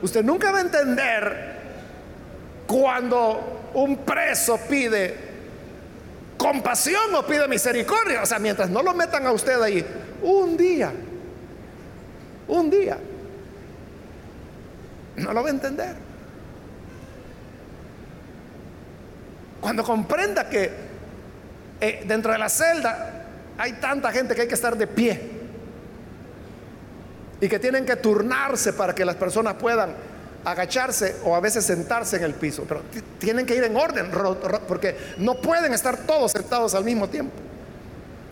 Usted 0.00 0.24
nunca 0.24 0.52
va 0.52 0.58
a 0.58 0.62
entender 0.62 1.58
cuando 2.66 3.70
un 3.74 3.98
preso 3.98 4.58
pide 4.68 5.28
compasión 6.36 7.14
o 7.14 7.26
pide 7.26 7.48
misericordia. 7.48 8.22
O 8.22 8.26
sea, 8.26 8.38
mientras 8.38 8.70
no 8.70 8.82
lo 8.82 8.94
metan 8.94 9.26
a 9.26 9.32
usted 9.32 9.60
ahí, 9.60 9.84
un 10.22 10.56
día, 10.56 10.92
un 12.46 12.70
día, 12.70 12.98
no 15.16 15.32
lo 15.32 15.42
va 15.42 15.48
a 15.48 15.52
entender. 15.52 15.96
Cuando 19.60 19.82
comprenda 19.82 20.48
que 20.48 20.87
eh, 21.80 22.04
dentro 22.06 22.32
de 22.32 22.38
la 22.38 22.48
celda 22.48 23.24
hay 23.56 23.72
tanta 23.74 24.12
gente 24.12 24.34
que 24.34 24.42
hay 24.42 24.48
que 24.48 24.54
estar 24.54 24.76
de 24.76 24.86
pie 24.86 25.20
y 27.40 27.48
que 27.48 27.58
tienen 27.58 27.84
que 27.84 27.96
turnarse 27.96 28.72
para 28.72 28.94
que 28.94 29.04
las 29.04 29.16
personas 29.16 29.54
puedan 29.54 29.94
agacharse 30.44 31.16
o 31.24 31.34
a 31.34 31.40
veces 31.40 31.64
sentarse 31.64 32.16
en 32.16 32.24
el 32.24 32.34
piso, 32.34 32.64
pero 32.66 32.82
tienen 33.18 33.44
que 33.44 33.54
ir 33.56 33.64
en 33.64 33.76
orden 33.76 34.10
porque 34.66 34.96
no 35.18 35.34
pueden 35.40 35.74
estar 35.74 35.96
todos 35.98 36.32
sentados 36.32 36.74
al 36.74 36.84
mismo 36.84 37.08
tiempo. 37.08 37.34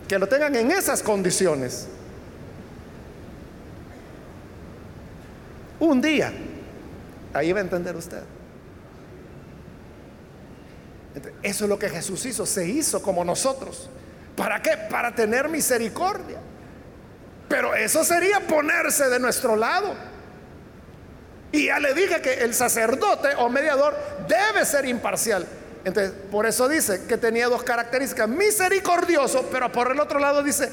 Que 0.07 0.17
lo 0.17 0.27
tengan 0.27 0.55
en 0.55 0.71
esas 0.71 1.03
condiciones. 1.03 1.87
Un 5.79 6.01
día, 6.01 6.31
ahí 7.33 7.51
va 7.51 7.59
a 7.59 7.63
entender 7.63 7.95
usted. 7.95 8.23
Eso 11.43 11.65
es 11.65 11.69
lo 11.69 11.79
que 11.79 11.89
Jesús 11.89 12.25
hizo, 12.25 12.45
se 12.45 12.67
hizo 12.67 13.01
como 13.01 13.23
nosotros. 13.23 13.89
¿Para 14.35 14.61
qué? 14.61 14.77
Para 14.89 15.13
tener 15.15 15.49
misericordia. 15.49 16.39
Pero 17.47 17.73
eso 17.73 18.03
sería 18.03 18.41
ponerse 18.41 19.09
de 19.09 19.19
nuestro 19.19 19.55
lado. 19.55 19.93
Y 21.51 21.67
ya 21.67 21.79
le 21.79 21.93
dije 21.93 22.21
que 22.21 22.33
el 22.35 22.53
sacerdote 22.53 23.29
o 23.37 23.49
mediador 23.49 23.95
debe 24.27 24.65
ser 24.65 24.85
imparcial. 24.85 25.47
Entonces, 25.85 26.13
por 26.29 26.45
eso 26.45 26.67
dice 26.67 27.05
que 27.07 27.17
tenía 27.17 27.47
dos 27.47 27.63
características, 27.63 28.27
misericordioso, 28.27 29.47
pero 29.51 29.71
por 29.71 29.91
el 29.91 29.99
otro 29.99 30.19
lado 30.19 30.43
dice 30.43 30.69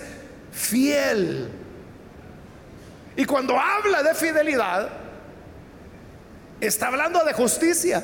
fiel. 0.50 1.48
Y 3.16 3.24
cuando 3.24 3.58
habla 3.58 4.02
de 4.02 4.14
fidelidad, 4.14 4.88
está 6.60 6.88
hablando 6.88 7.24
de 7.24 7.32
justicia. 7.32 8.02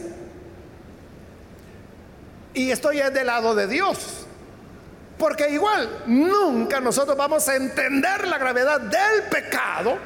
Y 2.54 2.70
estoy 2.70 2.98
del 2.98 3.26
lado 3.26 3.54
de 3.54 3.66
Dios. 3.66 4.26
Porque 5.18 5.50
igual 5.50 6.02
nunca 6.06 6.80
nosotros 6.80 7.16
vamos 7.16 7.46
a 7.48 7.56
entender 7.56 8.26
la 8.26 8.38
gravedad 8.38 8.80
del 8.80 9.22
pecado 9.30 9.98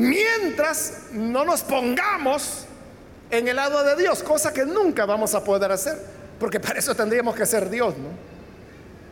mientras 0.00 1.08
no 1.12 1.44
nos 1.44 1.62
pongamos 1.62 2.64
en 3.30 3.46
el 3.48 3.56
lado 3.56 3.84
de 3.84 3.96
Dios, 3.96 4.22
cosa 4.22 4.52
que 4.52 4.64
nunca 4.64 5.04
vamos 5.04 5.34
a 5.34 5.44
poder 5.44 5.70
hacer, 5.70 5.98
porque 6.38 6.58
para 6.58 6.78
eso 6.78 6.94
tendríamos 6.94 7.36
que 7.36 7.46
ser 7.46 7.68
Dios, 7.68 7.96
¿no? 7.98 8.08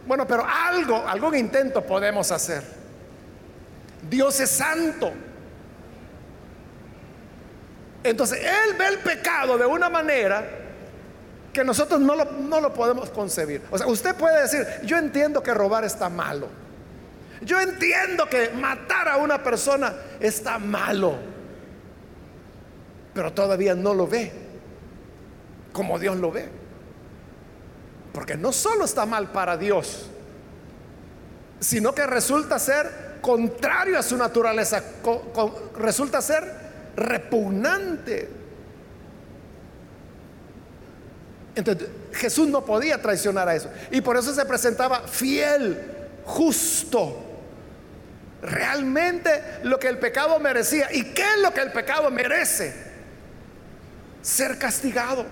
Bueno, 0.06 0.26
pero 0.26 0.44
algo, 0.46 1.06
algún 1.06 1.36
intento 1.36 1.84
podemos 1.84 2.32
hacer. 2.32 2.64
Dios 4.08 4.40
es 4.40 4.48
santo. 4.48 5.12
Entonces, 8.10 8.40
Él 8.40 8.74
ve 8.78 8.86
el 8.88 8.98
pecado 8.98 9.58
de 9.58 9.66
una 9.66 9.88
manera 9.88 10.44
que 11.52 11.64
nosotros 11.64 12.00
no 12.00 12.14
lo, 12.14 12.24
no 12.24 12.60
lo 12.60 12.72
podemos 12.74 13.10
concebir. 13.10 13.62
O 13.70 13.78
sea, 13.78 13.86
usted 13.86 14.14
puede 14.14 14.42
decir, 14.42 14.66
yo 14.84 14.96
entiendo 14.96 15.42
que 15.42 15.52
robar 15.54 15.84
está 15.84 16.08
malo. 16.08 16.48
Yo 17.40 17.60
entiendo 17.60 18.28
que 18.28 18.50
matar 18.50 19.08
a 19.08 19.16
una 19.16 19.42
persona 19.42 19.94
está 20.20 20.58
malo. 20.58 21.16
Pero 23.14 23.32
todavía 23.32 23.74
no 23.74 23.94
lo 23.94 24.06
ve 24.06 24.48
como 25.78 25.96
Dios 25.96 26.16
lo 26.16 26.32
ve. 26.32 26.48
Porque 28.12 28.36
no 28.36 28.52
solo 28.52 28.84
está 28.84 29.06
mal 29.06 29.30
para 29.30 29.56
Dios, 29.56 30.10
sino 31.60 31.94
que 31.94 32.04
resulta 32.04 32.58
ser 32.58 33.18
contrario 33.20 33.96
a 33.96 34.02
su 34.02 34.16
naturaleza, 34.16 34.82
resulta 35.76 36.20
ser 36.20 36.67
repugnante. 36.98 38.28
Entonces 41.54 41.88
Jesús 42.12 42.48
no 42.48 42.64
podía 42.64 43.00
traicionar 43.00 43.48
a 43.48 43.54
eso. 43.54 43.70
Y 43.90 44.00
por 44.00 44.16
eso 44.16 44.34
se 44.34 44.44
presentaba 44.44 45.00
fiel, 45.08 45.80
justo. 46.24 47.24
Realmente 48.40 49.30
lo 49.64 49.78
que 49.78 49.88
el 49.88 49.98
pecado 49.98 50.38
merecía. 50.38 50.88
¿Y 50.92 51.12
qué 51.12 51.22
es 51.22 51.42
lo 51.42 51.52
que 51.52 51.60
el 51.60 51.72
pecado 51.72 52.10
merece? 52.10 52.72
Ser 54.22 54.58
castigado. 54.58 55.26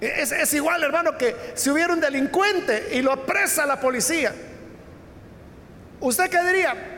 Es, 0.00 0.32
es, 0.32 0.54
igual, 0.54 0.82
hermano, 0.82 1.16
que 1.16 1.34
si 1.54 1.70
hubiera 1.70 1.92
un 1.92 2.00
delincuente 2.00 2.88
y 2.92 3.02
lo 3.02 3.12
apresa 3.12 3.66
la 3.66 3.80
policía. 3.80 4.32
¿Usted 6.00 6.30
qué 6.30 6.42
diría? 6.44 6.97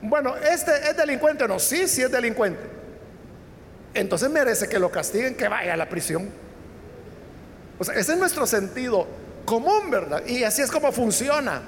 Bueno, 0.00 0.36
este 0.36 0.72
es 0.88 0.96
delincuente 0.96 1.44
o 1.44 1.48
no, 1.48 1.58
sí, 1.58 1.88
sí 1.88 2.02
es 2.02 2.10
delincuente. 2.10 2.62
Entonces 3.94 4.30
merece 4.30 4.68
que 4.68 4.78
lo 4.78 4.90
castiguen, 4.90 5.34
que 5.34 5.48
vaya 5.48 5.74
a 5.74 5.76
la 5.76 5.88
prisión. 5.88 6.30
O 7.78 7.84
sea, 7.84 7.94
ese 7.94 8.12
es 8.12 8.18
nuestro 8.18 8.46
sentido 8.46 9.06
común, 9.44 9.90
¿verdad? 9.90 10.24
Y 10.26 10.44
así 10.44 10.62
es 10.62 10.70
como 10.70 10.92
funciona. 10.92 11.62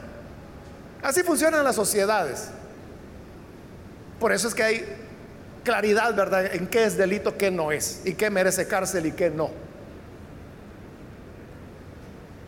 Así 1.03 1.22
funcionan 1.22 1.64
las 1.64 1.76
sociedades. 1.76 2.49
Por 4.18 4.33
eso 4.33 4.49
es 4.49 4.55
que 4.55 4.62
hay 4.62 4.85
claridad, 5.64 6.14
¿verdad? 6.14 6.55
En 6.55 6.66
qué 6.66 6.85
es 6.85 6.97
delito, 6.97 7.37
qué 7.37 7.51
no 7.51 7.72
es, 7.72 8.03
y 8.05 8.14
qué 8.14 8.31
merece 8.31 8.66
cárcel 8.66 9.07
y 9.07 9.12
qué 9.12 9.31
no. 9.31 9.51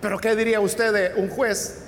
Pero 0.01 0.19
¿qué 0.19 0.37
diría 0.37 0.61
usted 0.61 0.93
de 0.93 1.21
un 1.21 1.29
juez 1.29 1.82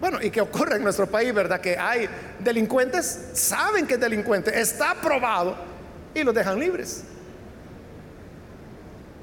Bueno, 0.00 0.22
¿y 0.22 0.30
qué 0.30 0.40
ocurre 0.40 0.76
en 0.76 0.84
nuestro 0.84 1.06
país, 1.06 1.34
verdad? 1.34 1.60
Que 1.60 1.76
hay 1.76 2.08
delincuentes, 2.38 3.30
saben 3.32 3.86
que 3.86 3.94
es 3.94 4.00
delincuente, 4.00 4.58
está 4.58 4.92
aprobado 4.92 5.56
y 6.14 6.22
los 6.22 6.34
dejan 6.34 6.58
libres. 6.58 7.02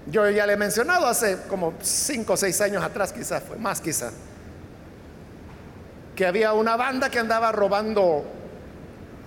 Yo 0.08 0.30
ya 0.30 0.46
le 0.46 0.54
he 0.54 0.58
mencionado 0.58 1.08
hace 1.08 1.38
como 1.48 1.74
5 1.82 2.34
o 2.34 2.38
6 2.38 2.62
años 2.62 2.84
atrás, 2.84 3.14
quizás 3.14 3.42
fue 3.42 3.58
más 3.58 3.80
quizás, 3.82 4.14
que 6.16 6.26
había 6.26 6.54
una 6.54 6.76
banda 6.76 7.10
que 7.10 7.20
andaba 7.20 7.52
robando 7.52 8.26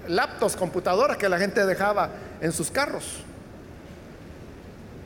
laptops, 0.06 0.54
computadoras 0.54 1.16
que 1.16 1.28
la 1.28 1.38
gente 1.38 1.64
dejaba 1.66 2.10
en 2.40 2.52
sus 2.52 2.70
carros. 2.70 3.24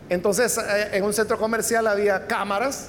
Entonces, 0.08 0.58
eh, 0.58 0.90
en 0.92 1.04
un 1.04 1.12
centro 1.12 1.38
comercial 1.38 1.86
había 1.86 2.26
cámaras 2.26 2.88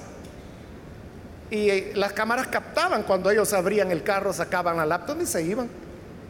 y 1.54 1.94
las 1.94 2.14
cámaras 2.14 2.48
captaban 2.48 3.04
cuando 3.04 3.30
ellos 3.30 3.54
abrían 3.54 3.92
el 3.92 4.02
carro, 4.02 4.34
sacaban 4.34 4.76
la 4.76 4.88
laptop 4.88 5.22
y 5.22 5.28
se 5.28 5.44
iban. 5.44 5.70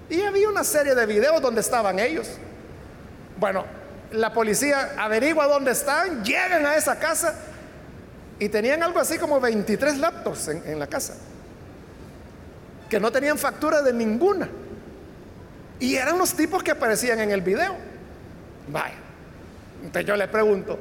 Y 0.10 0.20
había 0.20 0.50
una 0.50 0.66
serie 0.66 0.94
de 0.96 1.06
videos 1.06 1.42
donde 1.42 1.62
estaban 1.62 1.98
ellos. 1.98 2.28
Bueno, 3.40 3.64
la 4.12 4.34
policía 4.34 4.96
averigua 4.98 5.48
dónde 5.48 5.72
están, 5.72 6.26
llegan 6.26 6.66
a 6.66 6.76
esa 6.76 7.00
casa 7.00 7.36
y 8.38 8.50
tenían 8.50 8.84
algo 8.84 9.00
así 9.00 9.18
como 9.18 9.40
23 9.40 9.98
laptops 9.98 10.50
en, 10.50 10.64
en 10.66 10.78
la 10.78 10.88
casa, 10.88 11.14
que 12.90 13.00
no 13.00 13.10
tenían 13.10 13.38
factura 13.38 13.82
de 13.82 13.94
ninguna. 13.94 14.50
Y 15.80 15.96
eran 15.96 16.18
los 16.18 16.34
tipos 16.34 16.62
que 16.62 16.72
aparecían 16.72 17.22
en 17.22 17.32
el 17.32 17.42
video. 17.42 17.78
Vaya. 18.68 18.96
Entonces 19.84 20.06
yo 20.06 20.18
le 20.18 20.28
pregunto, 20.28 20.78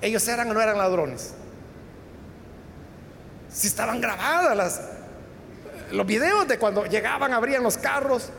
¿ellos 0.00 0.28
eran 0.28 0.48
o 0.48 0.54
no 0.54 0.60
eran 0.60 0.78
ladrones? 0.78 1.34
Si 3.58 3.66
estaban 3.66 4.00
grabadas 4.00 4.56
las, 4.56 4.80
los 5.90 6.06
videos 6.06 6.46
de 6.46 6.60
cuando 6.60 6.86
llegaban, 6.86 7.32
abrían 7.32 7.64
los 7.64 7.76
carros. 7.76 8.30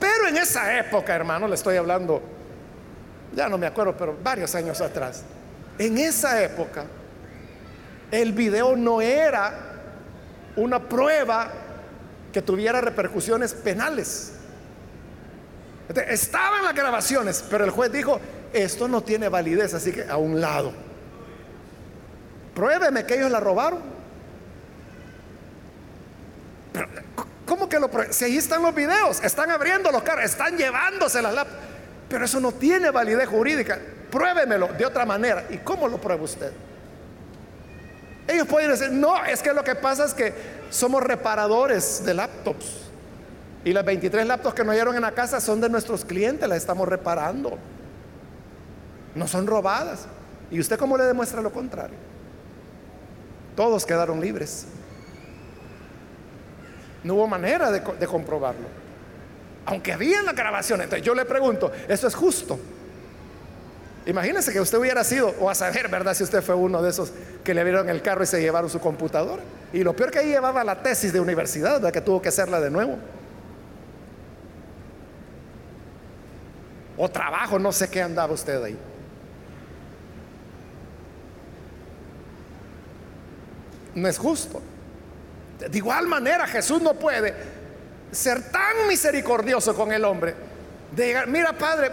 Pero 0.00 0.26
en 0.26 0.38
esa 0.38 0.76
época, 0.76 1.14
hermano, 1.14 1.46
le 1.46 1.54
estoy 1.54 1.76
hablando, 1.76 2.20
ya 3.32 3.48
no 3.48 3.58
me 3.58 3.68
acuerdo, 3.68 3.96
pero 3.96 4.18
varios 4.20 4.56
años 4.56 4.80
atrás. 4.80 5.22
En 5.78 5.98
esa 5.98 6.42
época, 6.42 6.86
el 8.10 8.32
video 8.32 8.74
no 8.74 9.00
era 9.00 9.54
una 10.56 10.80
prueba 10.80 11.52
que 12.32 12.42
tuviera 12.42 12.80
repercusiones 12.80 13.54
penales. 13.54 14.32
Estaban 16.08 16.64
las 16.64 16.74
grabaciones, 16.74 17.44
pero 17.48 17.64
el 17.64 17.70
juez 17.70 17.92
dijo, 17.92 18.18
esto 18.52 18.88
no 18.88 19.04
tiene 19.04 19.28
validez, 19.28 19.74
así 19.74 19.92
que 19.92 20.02
a 20.08 20.16
un 20.16 20.40
lado. 20.40 20.89
Pruébeme 22.54 23.04
que 23.04 23.14
ellos 23.14 23.30
la 23.30 23.40
robaron. 23.40 23.80
Pero, 26.72 26.88
¿Cómo 27.46 27.68
que 27.68 27.80
lo 27.80 27.90
Si 28.10 28.24
ahí 28.24 28.36
están 28.36 28.62
los 28.62 28.72
videos, 28.74 29.22
están 29.24 29.50
abriendo 29.50 29.90
los 29.90 30.02
carros, 30.02 30.24
están 30.24 30.56
llevándose 30.56 31.20
las 31.20 31.34
lápidas. 31.34 31.58
Pero 32.08 32.24
eso 32.24 32.40
no 32.40 32.52
tiene 32.52 32.90
validez 32.90 33.28
jurídica. 33.28 33.78
Pruébemelo 34.10 34.68
de 34.68 34.86
otra 34.86 35.04
manera. 35.04 35.44
¿Y 35.50 35.58
cómo 35.58 35.88
lo 35.88 36.00
prueba 36.00 36.22
usted? 36.22 36.52
Ellos 38.28 38.46
pueden 38.46 38.70
decir, 38.70 38.92
no, 38.92 39.24
es 39.24 39.42
que 39.42 39.52
lo 39.52 39.64
que 39.64 39.74
pasa 39.74 40.04
es 40.04 40.14
que 40.14 40.32
somos 40.70 41.02
reparadores 41.02 42.04
de 42.04 42.14
laptops. 42.14 42.82
Y 43.64 43.72
las 43.72 43.84
23 43.84 44.26
laptops 44.26 44.54
que 44.54 44.64
nos 44.64 44.74
dieron 44.74 44.94
en 44.94 45.02
la 45.02 45.12
casa 45.12 45.40
son 45.40 45.60
de 45.60 45.68
nuestros 45.68 46.04
clientes, 46.04 46.48
las 46.48 46.58
estamos 46.58 46.88
reparando. 46.88 47.58
No 49.14 49.26
son 49.26 49.46
robadas. 49.46 50.06
¿Y 50.52 50.60
usted 50.60 50.78
cómo 50.78 50.96
le 50.96 51.04
demuestra 51.04 51.42
lo 51.42 51.52
contrario? 51.52 52.09
Todos 53.60 53.84
quedaron 53.84 54.22
libres. 54.22 54.64
No 57.04 57.16
hubo 57.16 57.26
manera 57.26 57.70
de, 57.70 58.06
comprobarlo. 58.06 58.66
Aunque 59.66 59.92
había 59.92 60.22
la 60.22 60.32
grabación. 60.32 60.80
Entonces 60.80 61.04
yo 61.04 61.14
le 61.14 61.26
pregunto, 61.26 61.70
¿eso 61.86 62.08
es 62.08 62.14
justo? 62.14 62.58
Imagínese 64.06 64.50
que 64.50 64.62
usted 64.62 64.78
hubiera 64.78 65.04
sido, 65.04 65.34
o 65.38 65.50
a 65.50 65.54
saber, 65.54 65.88
¿verdad? 65.88 66.14
Si 66.14 66.24
usted 66.24 66.40
fue 66.40 66.54
uno 66.54 66.80
de 66.80 66.88
esos 66.88 67.12
que 67.44 67.52
le 67.52 67.62
vieron 67.62 67.90
el 67.90 68.00
carro 68.00 68.22
y 68.22 68.26
se 68.26 68.40
llevaron 68.40 68.70
su 68.70 68.80
computadora. 68.80 69.42
Y 69.74 69.84
lo 69.84 69.94
peor 69.94 70.10
que 70.10 70.20
ahí 70.20 70.28
llevaba 70.28 70.64
la 70.64 70.82
tesis 70.82 71.12
de 71.12 71.20
universidad, 71.20 71.74
¿verdad? 71.74 71.92
Que 71.92 72.00
tuvo 72.00 72.22
que 72.22 72.30
hacerla 72.30 72.60
de 72.60 72.70
nuevo. 72.70 72.96
O 76.96 77.10
trabajo, 77.10 77.58
no 77.58 77.72
sé 77.72 77.90
qué 77.90 78.00
andaba 78.00 78.32
usted 78.32 78.62
ahí. 78.62 78.78
No 83.94 84.08
es 84.08 84.18
justo. 84.18 84.60
De 85.58 85.76
igual 85.76 86.06
manera, 86.06 86.46
Jesús 86.46 86.80
no 86.80 86.94
puede 86.94 87.34
ser 88.10 88.50
tan 88.50 88.88
misericordioso 88.88 89.74
con 89.74 89.92
el 89.92 90.04
hombre. 90.04 90.34
De 90.94 91.24
mira, 91.26 91.52
Padre, 91.52 91.90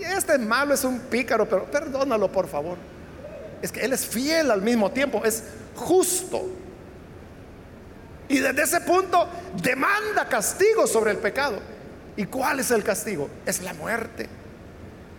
este 0.00 0.34
es 0.34 0.40
malo, 0.40 0.74
es 0.74 0.84
un 0.84 1.00
pícaro, 1.00 1.48
pero 1.48 1.64
perdónalo 1.64 2.30
por 2.30 2.48
favor. 2.48 2.76
Es 3.60 3.70
que 3.70 3.80
Él 3.80 3.92
es 3.92 4.06
fiel 4.06 4.50
al 4.50 4.62
mismo 4.62 4.90
tiempo, 4.90 5.22
es 5.24 5.42
justo. 5.76 6.48
Y 8.28 8.38
desde 8.38 8.62
ese 8.62 8.80
punto 8.80 9.28
demanda 9.62 10.26
castigo 10.28 10.86
sobre 10.86 11.10
el 11.10 11.18
pecado. 11.18 11.58
¿Y 12.16 12.26
cuál 12.26 12.60
es 12.60 12.70
el 12.70 12.82
castigo? 12.82 13.28
Es 13.46 13.62
la 13.62 13.74
muerte. 13.74 14.28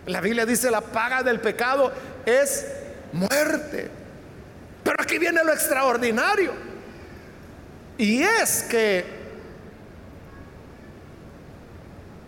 La 0.06 0.20
Biblia 0.20 0.44
dice 0.44 0.70
la 0.70 0.80
paga 0.80 1.22
del 1.22 1.40
pecado 1.40 1.92
es 2.26 2.66
muerte. 3.12 3.90
Pero 4.84 4.96
aquí 5.02 5.18
viene 5.18 5.42
lo 5.42 5.52
extraordinario. 5.52 6.52
Y 7.96 8.22
es 8.22 8.62
que 8.64 9.04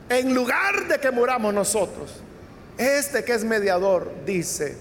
en 0.09 0.35
lugar 0.35 0.89
de 0.89 0.99
que 0.99 1.11
muramos 1.11 1.53
nosotros, 1.53 2.23
este 2.79 3.25
que 3.25 3.35
es 3.35 3.45
mediador 3.45 4.13
dice, 4.25 4.77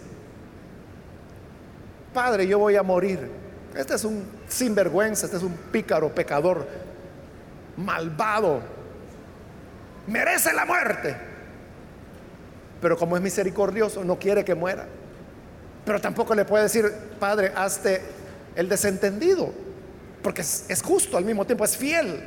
Padre, 2.13 2.47
yo 2.47 2.59
voy 2.59 2.77
a 2.77 2.83
morir. 2.83 3.29
Este 3.75 3.95
es 3.95 4.05
un 4.05 4.25
sinvergüenza, 4.47 5.25
este 5.25 5.37
es 5.37 5.43
un 5.43 5.53
pícaro, 5.53 6.15
pecador, 6.15 6.65
malvado. 7.75 8.61
Merece 10.07 10.53
la 10.53 10.65
muerte. 10.65 11.15
Pero 12.79 12.97
como 12.97 13.17
es 13.17 13.21
misericordioso, 13.21 14.03
no 14.05 14.17
quiere 14.17 14.45
que 14.45 14.55
muera. 14.55 14.87
Pero 15.85 16.01
tampoco 16.01 16.33
le 16.33 16.45
puede 16.45 16.63
decir, 16.63 16.91
Padre, 17.19 17.51
hazte 17.55 18.01
el 18.55 18.67
desentendido. 18.67 19.53
Porque 20.21 20.41
es, 20.41 20.81
justo 20.83 21.17
al 21.17 21.25
mismo 21.25 21.45
tiempo, 21.45 21.63
es 21.63 21.77
fiel. 21.77 22.23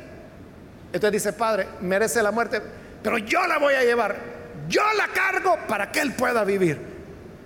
Entonces 0.93 1.11
dice, 1.11 1.33
Padre, 1.33 1.67
merece 1.81 2.23
la 2.23 2.31
muerte, 2.31 2.61
pero 3.03 3.17
yo 3.17 3.45
la 3.45 3.59
voy 3.59 3.73
a 3.73 3.83
llevar 3.83 4.39
yo 4.69 4.83
la 4.95 5.07
cargo 5.07 5.57
para 5.67 5.91
que 5.91 5.99
Él 5.99 6.13
pueda 6.13 6.43
vivir. 6.43 6.79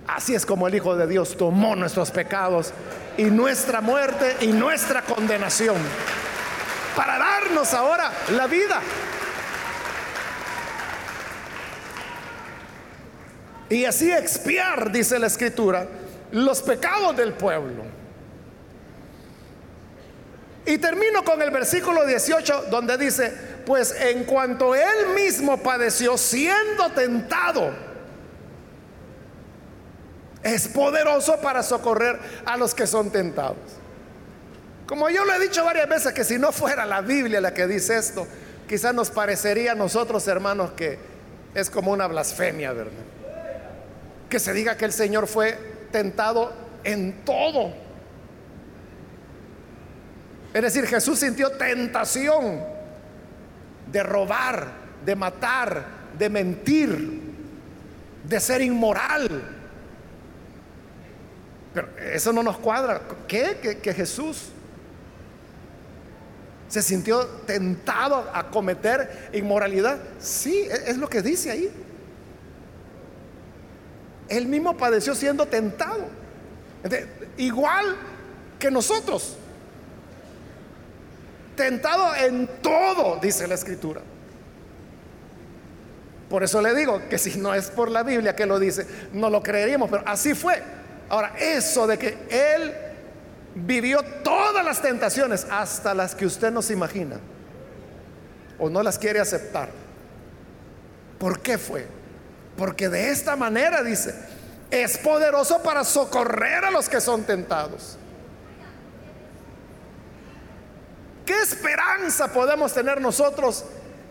Así 0.06 0.34
es 0.34 0.44
como 0.44 0.68
el 0.68 0.74
Hijo 0.74 0.94
de 0.96 1.06
Dios 1.06 1.36
tomó 1.36 1.74
nuestros 1.74 2.10
pecados 2.10 2.72
y 3.16 3.24
nuestra 3.24 3.80
muerte 3.80 4.36
y 4.40 4.48
nuestra 4.48 5.02
condenación 5.02 5.76
para 6.94 7.18
darnos 7.18 7.72
ahora 7.72 8.12
la 8.36 8.46
vida. 8.46 8.80
Y 13.70 13.86
así 13.86 14.12
expiar, 14.12 14.92
dice 14.92 15.18
la 15.18 15.26
escritura, 15.26 15.88
los 16.34 16.62
pecados 16.62 17.16
del 17.16 17.32
pueblo. 17.32 17.84
Y 20.66 20.78
termino 20.78 21.22
con 21.22 21.40
el 21.40 21.50
versículo 21.50 22.04
18 22.04 22.64
donde 22.70 22.98
dice, 22.98 23.32
pues 23.64 23.94
en 24.00 24.24
cuanto 24.24 24.74
él 24.74 25.14
mismo 25.14 25.62
padeció 25.62 26.18
siendo 26.18 26.90
tentado, 26.90 27.70
es 30.42 30.66
poderoso 30.68 31.40
para 31.40 31.62
socorrer 31.62 32.18
a 32.44 32.56
los 32.56 32.74
que 32.74 32.86
son 32.86 33.10
tentados. 33.10 33.56
Como 34.86 35.08
yo 35.10 35.24
lo 35.24 35.34
he 35.34 35.38
dicho 35.38 35.64
varias 35.64 35.88
veces, 35.88 36.12
que 36.12 36.24
si 36.24 36.38
no 36.38 36.50
fuera 36.50 36.84
la 36.84 37.00
Biblia 37.00 37.40
la 37.40 37.54
que 37.54 37.66
dice 37.68 37.96
esto, 37.96 38.26
quizás 38.68 38.92
nos 38.92 39.10
parecería 39.10 39.72
a 39.72 39.74
nosotros, 39.76 40.26
hermanos, 40.26 40.72
que 40.72 40.98
es 41.54 41.70
como 41.70 41.92
una 41.92 42.08
blasfemia, 42.08 42.72
¿verdad? 42.72 42.92
Que 44.28 44.40
se 44.40 44.52
diga 44.52 44.76
que 44.76 44.84
el 44.84 44.92
Señor 44.92 45.28
fue 45.28 45.73
tentado 45.94 46.52
en 46.82 47.24
todo 47.24 47.84
es 50.54 50.62
decir, 50.62 50.86
Jesús 50.86 51.18
sintió 51.18 51.50
tentación 51.50 52.62
de 53.90 54.02
robar, 54.04 54.68
de 55.04 55.16
matar, 55.16 55.84
de 56.16 56.30
mentir, 56.30 57.20
de 58.22 58.40
ser 58.40 58.62
inmoral. 58.62 59.42
Pero 61.74 61.88
eso 61.98 62.32
no 62.32 62.44
nos 62.44 62.56
cuadra. 62.58 63.02
¿Qué? 63.26 63.80
Que, 63.82 63.92
Jesús 63.92 64.50
se 66.68 66.82
sintió 66.82 67.26
tentado 67.46 68.30
a 68.32 68.48
cometer 68.48 69.30
inmoralidad. 69.32 69.98
Sí, 70.20 70.68
e, 70.70 70.88
es 70.88 70.98
lo 70.98 71.08
que 71.08 71.20
dice 71.20 71.50
ahí. 71.50 71.68
Él 74.28 74.46
mismo 74.46 74.76
padeció 74.76 75.14
siendo 75.14 75.46
tentado. 75.46 76.06
igual 77.36 77.96
que 78.58 78.70
nosotros. 78.70 79.36
tentado 81.56 82.16
en 82.16 82.48
todo, 82.60 83.18
dice 83.22 83.46
la 83.46 83.54
escritura. 83.54 84.00
Por 86.28 86.42
eso 86.42 86.60
le 86.60 86.74
digo 86.74 87.00
que 87.08 87.16
si 87.16 87.38
no 87.38 87.54
es 87.54 87.70
por 87.70 87.90
la 87.90 88.02
Biblia 88.02 88.34
que 88.34 88.44
lo 88.44 88.58
dice, 88.58 88.86
no 89.12 89.30
lo 89.30 89.40
creeríamos, 89.40 89.88
pero 89.88 90.02
así 90.06 90.34
fue. 90.34 90.60
Ahora, 91.08 91.34
eso 91.38 91.86
de 91.86 91.96
que 91.96 92.18
Él 92.28 92.74
vivió 93.54 94.02
todas 94.24 94.64
las 94.64 94.82
tentaciones, 94.82 95.46
hasta 95.50 95.94
las 95.94 96.14
que 96.14 96.26
usted 96.26 96.50
no 96.50 96.60
se 96.62 96.72
imagina, 96.72 97.20
o 98.58 98.68
no 98.68 98.82
las 98.82 98.98
quiere 98.98 99.20
aceptar. 99.20 99.68
¿Por 101.18 101.40
qué 101.40 101.56
fue? 101.56 101.86
Porque 102.56 102.88
de 102.88 103.10
esta 103.10 103.36
manera, 103.36 103.82
dice, 103.82 104.14
es 104.70 104.98
poderoso 104.98 105.62
para 105.62 105.84
socorrer 105.84 106.64
a 106.64 106.70
los 106.70 106.88
que 106.88 107.00
son 107.00 107.24
tentados. 107.24 107.98
¿Qué 111.26 111.40
esperanza 111.40 112.32
podemos 112.32 112.72
tener 112.74 113.00
nosotros 113.00 113.64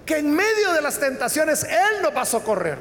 que 0.06 0.18
en 0.18 0.34
medio 0.34 0.74
de 0.74 0.82
las 0.82 1.00
tentaciones 1.00 1.64
Él 1.64 2.02
nos 2.02 2.16
va 2.16 2.22
a 2.22 2.26
socorrer? 2.26 2.80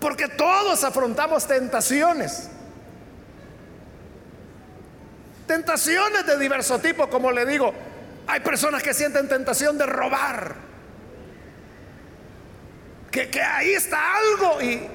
Porque 0.00 0.28
todos 0.28 0.82
afrontamos 0.82 1.46
tentaciones. 1.46 2.48
Tentaciones 5.46 6.26
de 6.26 6.38
diverso 6.38 6.78
tipo, 6.78 7.08
como 7.08 7.30
le 7.30 7.44
digo. 7.44 7.72
Hay 8.26 8.40
personas 8.40 8.82
que 8.82 8.94
sienten 8.94 9.28
tentación 9.28 9.76
de 9.76 9.86
robar. 9.86 10.69
Que, 13.10 13.28
ahí 13.42 13.70
está 13.70 13.98
algo 14.16 14.62
y 14.62 14.86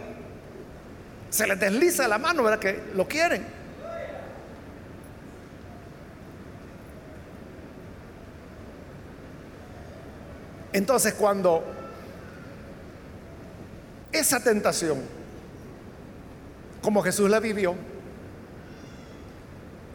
se 1.29 1.45
les 1.47 1.59
desliza 1.59 2.07
la 2.07 2.17
mano, 2.17 2.43
¿verdad? 2.43 2.59
Que 2.59 2.81
lo 2.93 3.07
quieren. 3.07 3.45
Entonces 10.71 11.13
cuando 11.13 11.63
esa 14.11 14.41
tentación, 14.41 14.99
como 16.81 17.01
Jesús 17.01 17.29
la 17.29 17.39
vivió, 17.39 17.75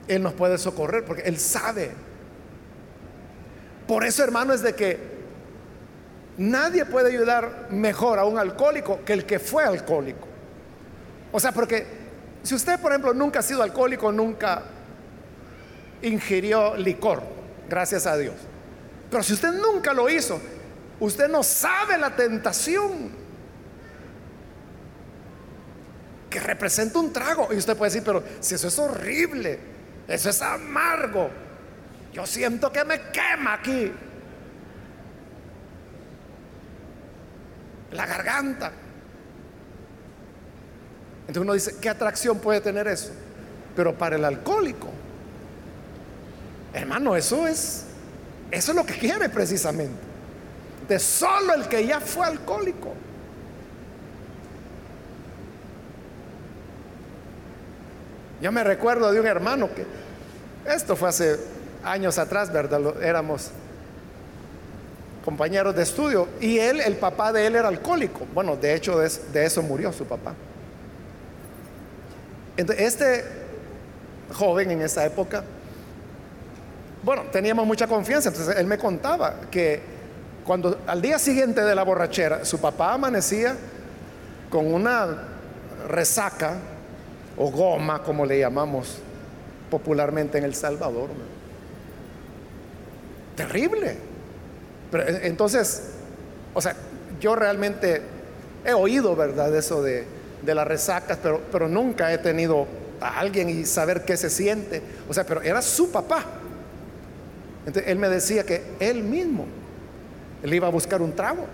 Él 0.09 0.23
nos 0.23 0.35
puede 0.35 0.59
socorrer 0.59 1.05
porque 1.05 1.23
Él 1.23 1.39
sabe. 1.39 1.93
Por 3.87 4.05
eso, 4.05 4.23
hermano, 4.23 4.53
es 4.53 4.63
de 4.63 4.75
que 4.75 5.20
nadie 6.41 6.85
puede 6.85 7.09
ayudar 7.09 7.69
mejor 7.71 8.19
a 8.19 8.25
un 8.25 8.39
alcohólico 8.39 9.01
que 9.05 9.13
el 9.13 9.25
que 9.25 9.39
fue 9.39 9.65
alcohólico. 9.65 10.27
O 11.33 11.39
sea, 11.39 11.53
porque 11.53 11.87
si 12.43 12.55
usted, 12.55 12.81
por 12.81 12.91
ejemplo, 12.91 13.15
nunca 13.15 13.39
ha 13.39 13.43
sido 13.43 13.63
alcohólico, 13.63 14.11
nunca 14.11 14.63
ingirió 16.03 16.77
licor, 16.77 17.23
gracias 17.69 18.07
a 18.07 18.17
Dios. 18.17 18.35
Pero 19.11 19.23
si 19.23 19.33
usted 19.33 19.53
nunca 19.53 19.93
lo 19.93 20.09
hizo, 20.09 20.41
Usted 21.01 21.31
no 21.31 21.43
sabe 21.43 21.97
la 21.97 22.15
tentación 22.15 23.11
que 26.29 26.39
representa 26.39 26.99
un 26.99 27.11
trago. 27.11 27.49
Y 27.53 27.57
usted 27.57 27.75
puede 27.75 27.91
decir, 27.91 28.05
pero 28.05 28.23
si 28.39 28.55
eso 28.55 28.69
es 28.69 28.79
horrible, 28.79 29.59
eso 30.07 30.29
es 30.29 30.43
amargo, 30.43 31.31
yo 32.13 32.27
siento 32.27 32.71
que 32.71 32.85
me 32.85 33.01
quema 33.11 33.55
aquí 33.55 33.91
la 37.93 38.07
garganta. 38.07 38.73
Entonces 41.21 41.43
uno 41.43 41.53
dice, 41.53 41.77
¿qué 41.81 41.89
atracción 41.89 42.39
puede 42.39 42.61
tener 42.61 42.89
eso? 42.89 43.11
Pero 43.77 43.97
para 43.97 44.17
el 44.17 44.25
alcohólico, 44.25 44.89
hermano, 46.73 47.17
eso 47.17 47.47
es, 47.47 47.85
eso 48.51 48.73
es 48.73 48.77
lo 48.77 48.85
que 48.85 48.95
quiere 48.95 49.29
precisamente 49.29 50.11
de 50.91 50.99
solo 50.99 51.55
el 51.55 51.69
que 51.69 51.87
ya 51.87 52.01
fue 52.01 52.27
alcohólico. 52.27 52.93
Yo 58.43 58.51
me 58.51 58.65
recuerdo 58.65 59.13
de 59.13 59.21
un 59.21 59.27
hermano 59.29 59.73
que, 59.73 59.87
esto 60.67 60.97
fue 60.97 61.11
hace 61.11 61.39
años 61.85 62.19
atrás, 62.19 62.53
¿verdad? 62.53 63.01
Éramos 63.05 63.53
compañeros 65.25 65.75
de 65.75 65.83
estudio 65.83 66.29
y 66.41 66.59
él, 66.59 66.81
el 66.81 66.97
papá 66.97 67.33
de 67.33 67.47
él 67.47 67.57
era 67.57 67.69
alcohólico. 67.69 68.27
Bueno, 68.35 68.57
de 68.57 68.75
hecho 68.75 68.99
de, 68.99 69.45
eso 69.45 69.63
murió 69.63 69.93
su 69.93 70.05
papá. 70.05 70.35
Entonces, 72.57 72.87
este 72.87 73.25
joven 74.33 74.71
en 74.71 74.83
esa 74.83 75.05
época, 75.05 75.45
bueno, 77.03 77.25
teníamos 77.33 77.67
mucha 77.67 77.87
confianza, 77.87 78.29
entonces 78.29 78.57
él 78.57 78.67
me 78.67 78.79
contaba 78.79 79.43
que 79.51 79.81
cuando 80.45 80.79
al 80.87 81.01
día 81.01 81.19
siguiente 81.19 81.63
de 81.63 81.75
la 81.75 81.83
borrachera, 81.83 82.45
su 82.45 82.59
papá 82.59 82.95
amanecía 82.95 83.57
con 84.51 84.73
una 84.73 85.07
resaca 85.89 86.59
o 87.37 87.51
goma, 87.51 88.03
como 88.03 88.27
le 88.27 88.39
llamamos 88.39 88.99
popularmente 89.71 90.39
en 90.39 90.45
El 90.45 90.55
Salvador. 90.55 91.09
Terrible. 93.37 94.10
Eh, 94.93 95.21
entonces, 95.25 95.83
o 96.55 96.61
sea, 96.61 96.75
yo 97.21 97.37
realmente 97.37 98.03
he 98.65 98.73
oído, 98.73 99.15
¿verdad?, 99.17 99.55
eso 99.55 99.83
de, 99.83 100.07
las 100.45 100.67
resacas, 100.67 101.19
pero, 101.23 101.41
pero 101.53 101.69
nunca 101.69 102.13
he 102.13 102.19
tenido 102.19 102.67
a 103.01 103.21
alguien 103.21 103.49
y 103.49 103.65
saber 103.67 104.05
qué 104.05 104.17
se 104.17 104.31
siente. 104.31 104.83
O 105.09 105.15
sea, 105.15 105.25
pero 105.25 105.43
era 105.43 105.63
su 105.63 105.91
papá. 105.91 106.25
Entonces, 107.67 107.91
él 107.91 107.99
me 107.99 108.09
decía 108.09 108.45
que 108.45 108.63
él 108.81 109.03
mismo 109.03 109.47
él 110.43 110.55
iba 110.55 110.67
a 110.67 110.71
buscar 110.71 111.03
un 111.03 111.15
trago 111.15 111.47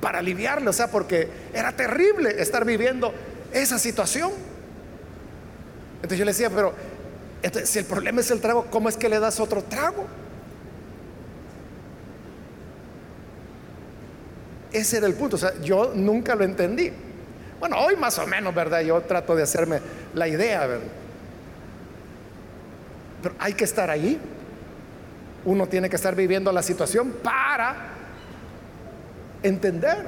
para 0.00 0.18
aliviarle, 0.18 0.68
o 0.68 0.72
sea, 0.72 0.90
porque 0.90 1.28
era 1.54 1.72
terrible 1.72 2.40
estar 2.40 2.64
viviendo 2.64 3.12
esa 3.52 3.78
situación. 3.78 4.32
Entonces 5.96 6.18
yo 6.18 6.24
le 6.24 6.32
decía, 6.32 6.50
pero 6.50 6.74
si 7.64 7.78
el 7.78 7.84
problema 7.84 8.20
es 8.20 8.30
el 8.30 8.40
trago, 8.40 8.66
¿cómo 8.70 8.88
es 8.88 8.96
que 8.96 9.08
le 9.08 9.18
das 9.18 9.40
otro 9.40 9.62
trago? 9.62 10.06
Ese 14.76 14.98
era 14.98 15.06
el 15.06 15.14
punto, 15.14 15.36
o 15.36 15.38
sea, 15.38 15.58
yo 15.62 15.92
nunca 15.94 16.34
lo 16.34 16.44
entendí. 16.44 16.92
Bueno, 17.58 17.78
hoy 17.78 17.96
más 17.96 18.18
o 18.18 18.26
menos, 18.26 18.54
¿verdad? 18.54 18.82
Yo 18.82 19.00
trato 19.00 19.34
de 19.34 19.42
hacerme 19.42 19.80
la 20.12 20.28
idea, 20.28 20.66
¿verdad? 20.66 20.86
Pero 23.22 23.34
hay 23.38 23.54
que 23.54 23.64
estar 23.64 23.88
ahí. 23.88 24.20
Uno 25.46 25.66
tiene 25.66 25.88
que 25.88 25.96
estar 25.96 26.14
viviendo 26.14 26.52
la 26.52 26.62
situación 26.62 27.10
para 27.22 27.74
entender. 29.42 30.04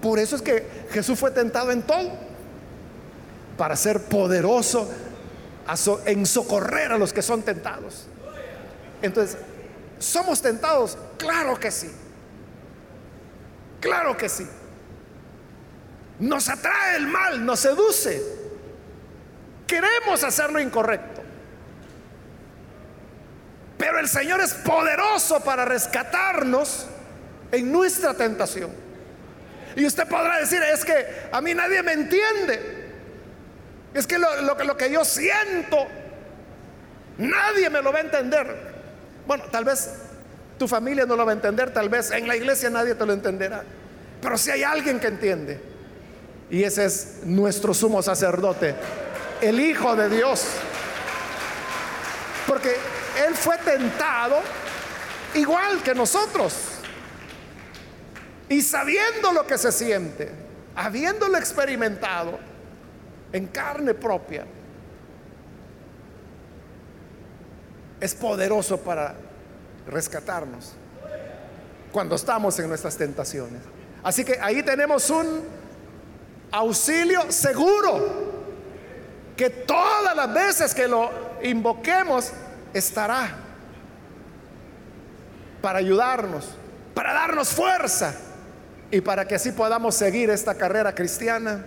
Por 0.00 0.20
eso 0.20 0.36
es 0.36 0.42
que 0.42 0.64
Jesús 0.92 1.18
fue 1.18 1.32
tentado 1.32 1.72
en 1.72 1.82
todo, 1.82 2.08
para 3.58 3.74
ser 3.74 4.00
poderoso 4.04 4.88
en 6.06 6.24
socorrer 6.24 6.92
a 6.92 6.98
los 6.98 7.12
que 7.12 7.22
son 7.22 7.42
tentados. 7.42 8.06
Entonces, 9.02 9.38
¿somos 9.98 10.40
tentados? 10.40 10.96
Claro 11.16 11.58
que 11.58 11.72
sí. 11.72 11.90
Claro 13.82 14.16
que 14.16 14.28
sí. 14.28 14.48
Nos 16.20 16.48
atrae 16.48 16.96
el 16.96 17.08
mal, 17.08 17.44
nos 17.44 17.58
seduce. 17.60 18.22
Queremos 19.66 20.22
hacer 20.22 20.52
lo 20.52 20.60
incorrecto. 20.60 21.20
Pero 23.76 23.98
el 23.98 24.08
Señor 24.08 24.40
es 24.40 24.54
poderoso 24.54 25.42
para 25.42 25.64
rescatarnos 25.64 26.86
en 27.50 27.72
nuestra 27.72 28.14
tentación. 28.14 28.70
Y 29.74 29.84
usted 29.84 30.06
podrá 30.06 30.38
decir, 30.38 30.62
es 30.62 30.84
que 30.84 31.28
a 31.32 31.40
mí 31.40 31.52
nadie 31.52 31.82
me 31.82 31.92
entiende. 31.92 32.92
Es 33.94 34.06
que 34.06 34.16
lo, 34.16 34.42
lo 34.42 34.76
que 34.76 34.92
yo 34.92 35.04
siento, 35.04 35.88
nadie 37.18 37.68
me 37.68 37.82
lo 37.82 37.92
va 37.92 37.98
a 37.98 38.02
entender. 38.02 38.72
Bueno, 39.26 39.44
tal 39.50 39.64
vez 39.64 39.90
tu 40.62 40.68
familia 40.68 41.04
no 41.06 41.16
lo 41.16 41.26
va 41.26 41.32
a 41.32 41.34
entender, 41.34 41.72
tal 41.72 41.88
vez 41.88 42.12
en 42.12 42.28
la 42.28 42.36
iglesia 42.36 42.70
nadie 42.70 42.94
te 42.94 43.04
lo 43.04 43.12
entenderá. 43.12 43.64
Pero 44.20 44.38
si 44.38 44.52
hay 44.52 44.62
alguien 44.62 45.00
que 45.00 45.08
entiende, 45.08 45.60
y 46.50 46.62
ese 46.62 46.84
es 46.84 47.22
nuestro 47.24 47.74
sumo 47.74 48.00
sacerdote, 48.00 48.76
el 49.40 49.58
Hijo 49.58 49.96
de 49.96 50.08
Dios. 50.08 50.46
Porque 52.46 52.76
él 53.26 53.34
fue 53.34 53.58
tentado 53.58 54.38
igual 55.34 55.82
que 55.82 55.96
nosotros. 55.96 56.54
Y 58.48 58.62
sabiendo 58.62 59.32
lo 59.32 59.44
que 59.44 59.58
se 59.58 59.72
siente, 59.72 60.30
habiéndolo 60.76 61.38
experimentado 61.38 62.38
en 63.32 63.48
carne 63.48 63.94
propia, 63.94 64.44
es 68.00 68.14
poderoso 68.14 68.78
para 68.78 69.31
rescatarnos 69.86 70.72
cuando 71.92 72.16
estamos 72.16 72.58
en 72.58 72.68
nuestras 72.68 72.96
tentaciones. 72.96 73.60
Así 74.02 74.24
que 74.24 74.38
ahí 74.40 74.62
tenemos 74.62 75.10
un 75.10 75.42
auxilio 76.50 77.30
seguro 77.30 78.32
que 79.36 79.50
todas 79.50 80.14
las 80.14 80.32
veces 80.32 80.74
que 80.74 80.88
lo 80.88 81.10
invoquemos, 81.42 82.32
estará 82.72 83.36
para 85.60 85.78
ayudarnos, 85.78 86.50
para 86.94 87.12
darnos 87.12 87.48
fuerza 87.50 88.14
y 88.90 89.00
para 89.00 89.26
que 89.26 89.34
así 89.34 89.52
podamos 89.52 89.94
seguir 89.94 90.30
esta 90.30 90.54
carrera 90.54 90.94
cristiana 90.94 91.64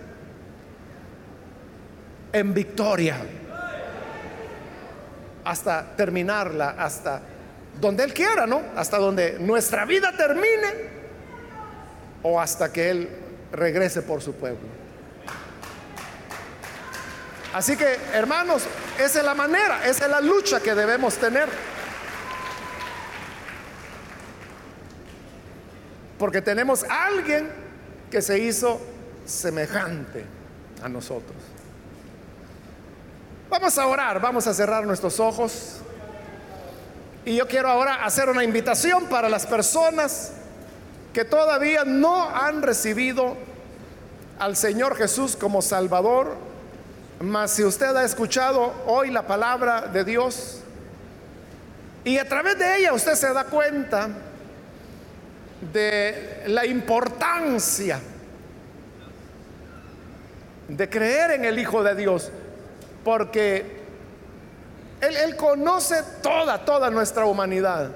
en 2.32 2.54
victoria 2.54 3.16
hasta 5.44 5.96
terminarla, 5.96 6.70
hasta 6.78 7.22
donde 7.80 8.04
Él 8.04 8.14
quiera, 8.14 8.46
¿no? 8.46 8.62
Hasta 8.76 8.98
donde 8.98 9.38
nuestra 9.38 9.84
vida 9.84 10.12
termine 10.16 10.96
o 12.22 12.40
hasta 12.40 12.72
que 12.72 12.90
Él 12.90 13.08
regrese 13.52 14.02
por 14.02 14.22
su 14.22 14.34
pueblo. 14.34 14.76
Así 17.54 17.76
que, 17.76 17.96
hermanos, 18.12 18.64
esa 18.98 19.20
es 19.20 19.24
la 19.24 19.34
manera, 19.34 19.86
esa 19.86 20.04
es 20.04 20.10
la 20.10 20.20
lucha 20.20 20.60
que 20.60 20.74
debemos 20.74 21.16
tener. 21.16 21.48
Porque 26.18 26.42
tenemos 26.42 26.84
a 26.84 27.06
alguien 27.06 27.48
que 28.10 28.20
se 28.20 28.38
hizo 28.38 28.80
semejante 29.24 30.24
a 30.82 30.88
nosotros. 30.88 31.36
Vamos 33.48 33.78
a 33.78 33.86
orar, 33.86 34.20
vamos 34.20 34.46
a 34.46 34.54
cerrar 34.54 34.84
nuestros 34.84 35.20
ojos. 35.20 35.80
Y 37.26 37.34
yo 37.34 37.48
quiero 37.48 37.68
ahora 37.68 38.04
hacer 38.04 38.28
una 38.28 38.44
invitación 38.44 39.06
para 39.06 39.28
las 39.28 39.46
personas 39.46 40.30
que 41.12 41.24
todavía 41.24 41.84
no 41.84 42.30
han 42.30 42.62
recibido 42.62 43.36
al 44.38 44.54
Señor 44.56 44.96
Jesús 44.96 45.34
como 45.34 45.60
Salvador. 45.60 46.36
Mas 47.18 47.50
si 47.50 47.64
usted 47.64 47.96
ha 47.96 48.04
escuchado 48.04 48.72
hoy 48.86 49.10
la 49.10 49.26
palabra 49.26 49.88
de 49.88 50.04
Dios 50.04 50.60
y 52.04 52.18
a 52.18 52.28
través 52.28 52.60
de 52.60 52.76
ella 52.76 52.92
usted 52.92 53.14
se 53.14 53.32
da 53.32 53.42
cuenta 53.42 54.08
de 55.72 56.44
la 56.46 56.64
importancia 56.64 57.98
de 60.68 60.88
creer 60.88 61.32
en 61.32 61.44
el 61.44 61.58
Hijo 61.58 61.82
de 61.82 61.96
Dios, 61.96 62.30
porque 63.02 63.75
él, 65.00 65.36
conoce 65.36 66.02
toda, 66.22 66.64
toda 66.64 66.90
nuestra 66.90 67.26
humanidad. 67.26 67.90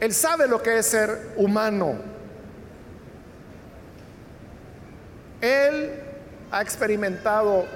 Él 0.00 0.12
sabe 0.12 0.46
lo 0.46 0.62
que 0.62 0.78
es 0.78 0.86
ser 0.86 1.32
humano. 1.36 1.94
Él 5.40 6.02
ha 6.50 6.60
experimentado 6.62 7.66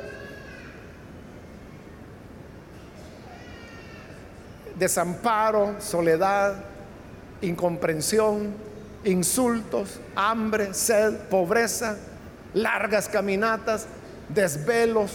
desamparo, 4.78 5.76
soledad, 5.78 6.54
incomprensión, 7.42 8.54
insultos, 9.04 10.00
hambre, 10.14 10.74
sed, 10.74 11.14
pobreza, 11.28 11.96
largas 12.54 13.08
caminatas, 13.08 13.86
desvelos, 14.28 15.12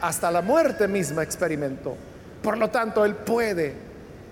hasta 0.00 0.30
la 0.30 0.42
muerte 0.42 0.88
misma 0.88 1.22
experimentó. 1.22 1.96
Por 2.42 2.58
lo 2.58 2.70
tanto, 2.70 3.04
Él 3.04 3.14
puede 3.14 3.74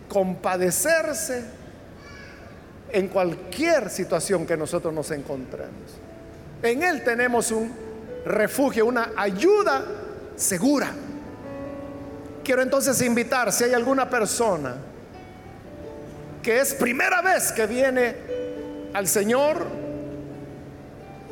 compadecerse 0.08 1.44
en 2.92 3.08
cualquier 3.08 3.90
situación 3.90 4.46
que 4.46 4.56
nosotros 4.56 4.94
nos 4.94 5.10
encontremos. 5.10 5.72
En 6.62 6.82
Él 6.82 7.02
tenemos 7.02 7.50
un 7.50 7.72
refugio, 8.24 8.86
una 8.86 9.12
ayuda 9.16 9.84
segura. 10.36 10.92
Quiero 12.44 12.62
entonces 12.62 13.00
invitar, 13.02 13.52
si 13.52 13.64
hay 13.64 13.72
alguna 13.72 14.08
persona 14.08 14.76
que 16.42 16.60
es 16.60 16.74
primera 16.74 17.22
vez 17.22 17.52
que 17.52 17.66
viene 17.66 18.14
al 18.92 19.08
Señor, 19.08 19.66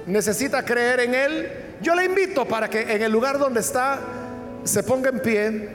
necesita 0.07 0.65
creer 0.65 1.01
en 1.01 1.15
Él, 1.15 1.53
yo 1.81 1.95
le 1.95 2.05
invito 2.05 2.47
para 2.47 2.69
que 2.69 2.95
en 2.95 3.03
el 3.03 3.13
lugar 3.13 3.39
donde 3.39 3.61
está 3.61 4.01
se 4.65 4.83
ponga 4.83 5.11
en 5.11 5.21
pie 5.21 5.69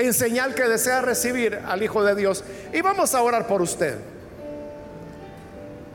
en 0.00 0.14
señal 0.14 0.54
que 0.54 0.62
desea 0.62 1.02
recibir 1.02 1.60
al 1.66 1.82
Hijo 1.82 2.02
de 2.02 2.14
Dios. 2.14 2.42
Y 2.72 2.80
vamos 2.80 3.14
a 3.14 3.22
orar 3.22 3.46
por 3.46 3.60
usted. 3.60 3.98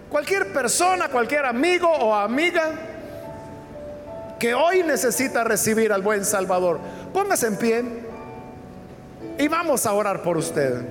Cualquier 0.09 0.53
persona, 0.53 1.09
cualquier 1.09 1.45
amigo 1.45 1.89
o 1.89 2.13
amiga 2.13 2.71
que 4.39 4.53
hoy 4.53 4.83
necesita 4.83 5.43
recibir 5.43 5.91
al 5.91 6.03
buen 6.03 6.23
Salvador, 6.23 6.79
póngase 7.13 7.47
en 7.47 7.57
pie 7.57 7.83
y 9.39 9.47
vamos 9.47 9.85
a 9.87 9.93
orar 9.93 10.21
por 10.21 10.37
usted. 10.37 10.81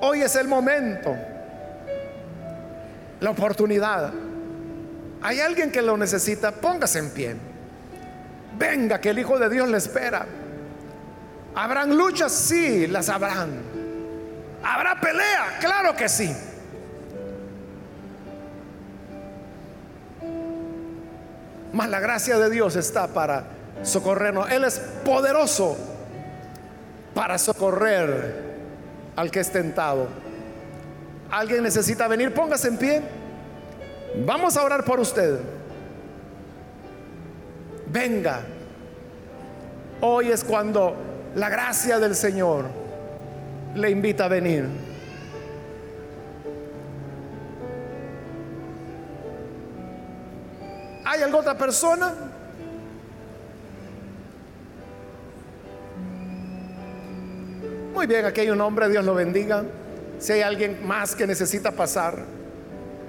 Hoy 0.00 0.20
es 0.20 0.36
el 0.36 0.46
momento, 0.46 1.16
la 3.20 3.30
oportunidad. 3.30 4.12
Hay 5.22 5.40
alguien 5.40 5.72
que 5.72 5.82
lo 5.82 5.96
necesita, 5.96 6.52
póngase 6.52 6.98
en 7.00 7.10
pie. 7.10 7.36
Venga, 8.58 9.00
que 9.00 9.10
el 9.10 9.18
Hijo 9.18 9.38
de 9.38 9.48
Dios 9.48 9.68
le 9.68 9.78
espera. 9.78 10.26
¿Habrán 11.54 11.96
luchas? 11.96 12.32
Sí, 12.32 12.86
las 12.86 13.08
habrán. 13.08 13.50
¿Habrá 14.62 15.00
pelea? 15.00 15.58
Claro 15.60 15.96
que 15.96 16.08
sí. 16.08 16.34
Mas 21.72 21.88
la 21.88 22.00
gracia 22.00 22.38
de 22.38 22.50
Dios 22.50 22.76
está 22.76 23.08
para 23.08 23.44
socorrernos. 23.82 24.50
Él 24.50 24.64
es 24.64 24.78
poderoso 25.04 25.76
para 27.14 27.38
socorrer 27.38 28.48
al 29.16 29.30
que 29.30 29.40
es 29.40 29.50
tentado. 29.50 30.08
¿Alguien 31.30 31.62
necesita 31.62 32.08
venir? 32.08 32.32
Póngase 32.32 32.68
en 32.68 32.76
pie. 32.78 33.02
Vamos 34.16 34.56
a 34.56 34.62
orar 34.64 34.84
por 34.84 35.00
usted. 35.00 35.38
Venga. 37.90 38.40
Hoy 40.00 40.30
es 40.30 40.44
cuando 40.44 40.94
la 41.34 41.48
gracia 41.48 41.98
del 41.98 42.14
Señor 42.14 42.66
le 43.74 43.90
invita 43.90 44.26
a 44.26 44.28
venir. 44.28 44.66
¿Hay 51.04 51.22
alguna 51.22 51.40
otra 51.40 51.58
persona? 51.58 52.14
Muy 57.94 58.06
bien, 58.06 58.26
aquí 58.26 58.42
hay 58.42 58.50
un 58.50 58.60
hombre, 58.60 58.88
Dios 58.88 59.04
lo 59.04 59.14
bendiga. 59.14 59.64
Si 60.18 60.32
hay 60.32 60.42
alguien 60.42 60.86
más 60.86 61.16
que 61.16 61.26
necesita 61.26 61.72
pasar. 61.72 62.37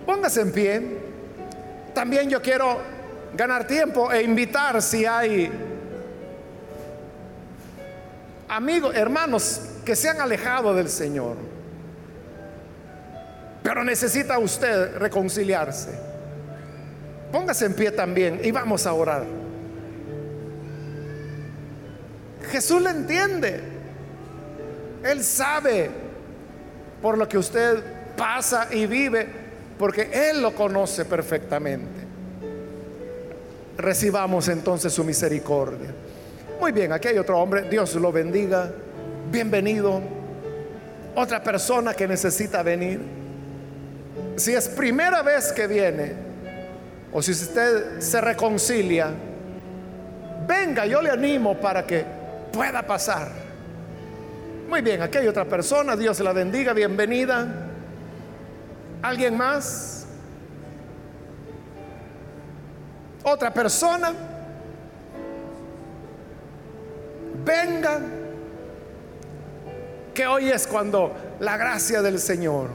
Póngase 0.10 0.42
en 0.42 0.52
pie. 0.52 0.82
También 1.94 2.32
yo 2.32 2.42
quiero 2.42 2.80
ganar 3.36 3.68
tiempo 3.68 4.12
e 4.12 4.24
invitar 4.24 4.82
si 4.82 5.06
hay 5.06 5.52
amigos, 8.48 8.96
hermanos 8.96 9.62
que 9.86 9.96
se 9.96 10.10
han 10.10 10.20
alejado 10.20 10.74
del 10.74 10.90
Señor. 10.90 11.38
Pero 13.62 13.84
necesita 13.84 14.40
usted 14.40 14.98
reconciliarse. 14.98 15.92
Póngase 17.32 17.68
en 17.68 17.76
pie 17.76 17.92
también 17.92 18.42
y 18.44 18.50
vamos 18.50 18.88
a 18.88 18.94
orar. 18.94 19.26
Jesús 22.50 22.82
le 22.82 22.90
entiende. 22.90 23.62
Él 25.04 25.24
sabe 25.24 25.92
por 27.00 27.16
lo 27.16 27.30
que 27.30 27.38
usted 27.38 28.16
pasa 28.18 28.70
y 28.72 28.88
vive 28.88 29.39
porque 29.80 30.10
Él 30.12 30.42
lo 30.42 30.54
conoce 30.54 31.06
perfectamente. 31.06 32.02
Recibamos 33.78 34.50
entonces 34.50 34.92
su 34.92 35.06
misericordia. 35.06 35.90
Muy 36.60 36.74
bien, 36.74 36.92
aquí 36.92 37.08
hay 37.08 37.18
otro 37.18 37.40
hombre, 37.40 37.62
Dios 37.70 37.96
lo 37.96 38.12
bendiga, 38.12 38.70
bienvenido. 39.32 40.02
Otra 41.16 41.42
persona 41.42 41.94
que 41.94 42.10
necesita 42.10 42.62
venir. 42.62 43.00
Si 44.36 44.54
es 44.54 44.68
primera 44.68 45.22
vez 45.22 45.54
que 45.54 45.66
viene, 45.66 46.12
o 47.14 47.22
si 47.22 47.32
usted 47.32 48.02
se 48.02 48.20
reconcilia, 48.20 49.12
venga, 50.46 50.86
yo 50.86 51.02
le 51.02 51.10
animo 51.10 51.58
para 51.58 51.88
que 51.88 52.04
pueda 52.52 52.86
pasar. 52.86 53.30
Muy 54.68 54.82
bien, 54.82 55.02
aquí 55.02 55.20
hay 55.20 55.28
otra 55.28 55.46
persona, 55.46 55.96
Dios 55.96 56.20
la 56.20 56.34
bendiga, 56.34 56.74
bienvenida. 56.74 57.69
¿Alguien 59.02 59.38
más? 59.38 60.06
¿Otra 63.24 63.54
persona? 63.54 64.14
Venga, 67.46 68.00
que 70.14 70.28
hoy 70.28 70.50
es 70.50 70.68
cuando 70.68 71.16
la 71.40 71.58
gracia 71.58 72.02
del 72.02 72.20
Señor 72.20 72.70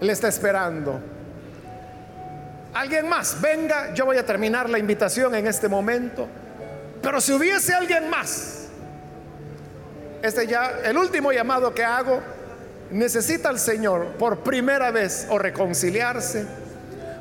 le 0.00 0.12
está 0.12 0.28
esperando. 0.28 1.00
Alguien 2.74 3.08
más, 3.08 3.40
venga, 3.40 3.94
yo 3.94 4.04
voy 4.04 4.18
a 4.18 4.26
terminar 4.26 4.68
la 4.68 4.78
invitación 4.78 5.34
en 5.34 5.46
este 5.46 5.68
momento. 5.68 6.26
Pero 7.00 7.20
si 7.20 7.32
hubiese 7.32 7.72
alguien 7.72 8.10
más, 8.10 8.68
este 10.22 10.46
ya, 10.46 10.80
el 10.84 10.98
último 10.98 11.32
llamado 11.32 11.72
que 11.72 11.84
hago, 11.84 12.20
necesita 12.90 13.48
al 13.48 13.58
Señor 13.58 14.06
por 14.18 14.40
primera 14.40 14.90
vez 14.90 15.26
o 15.30 15.38
reconciliarse, 15.38 16.46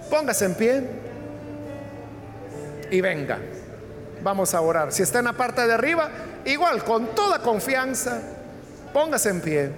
póngase 0.10 0.46
en 0.46 0.56
pie 0.56 0.84
y 2.92 3.02
venga. 3.02 3.40
Vamos 4.22 4.54
a 4.54 4.62
orar. 4.62 4.92
Si 4.92 5.04
está 5.04 5.20
en 5.20 5.26
la 5.26 5.34
parte 5.34 5.66
de 5.68 5.74
arriba, 5.74 6.10
igual, 6.46 6.84
con 6.84 7.08
toda 7.08 7.40
confianza, 7.40 8.20
póngase 8.94 9.30
en 9.30 9.42
pie 9.42 9.72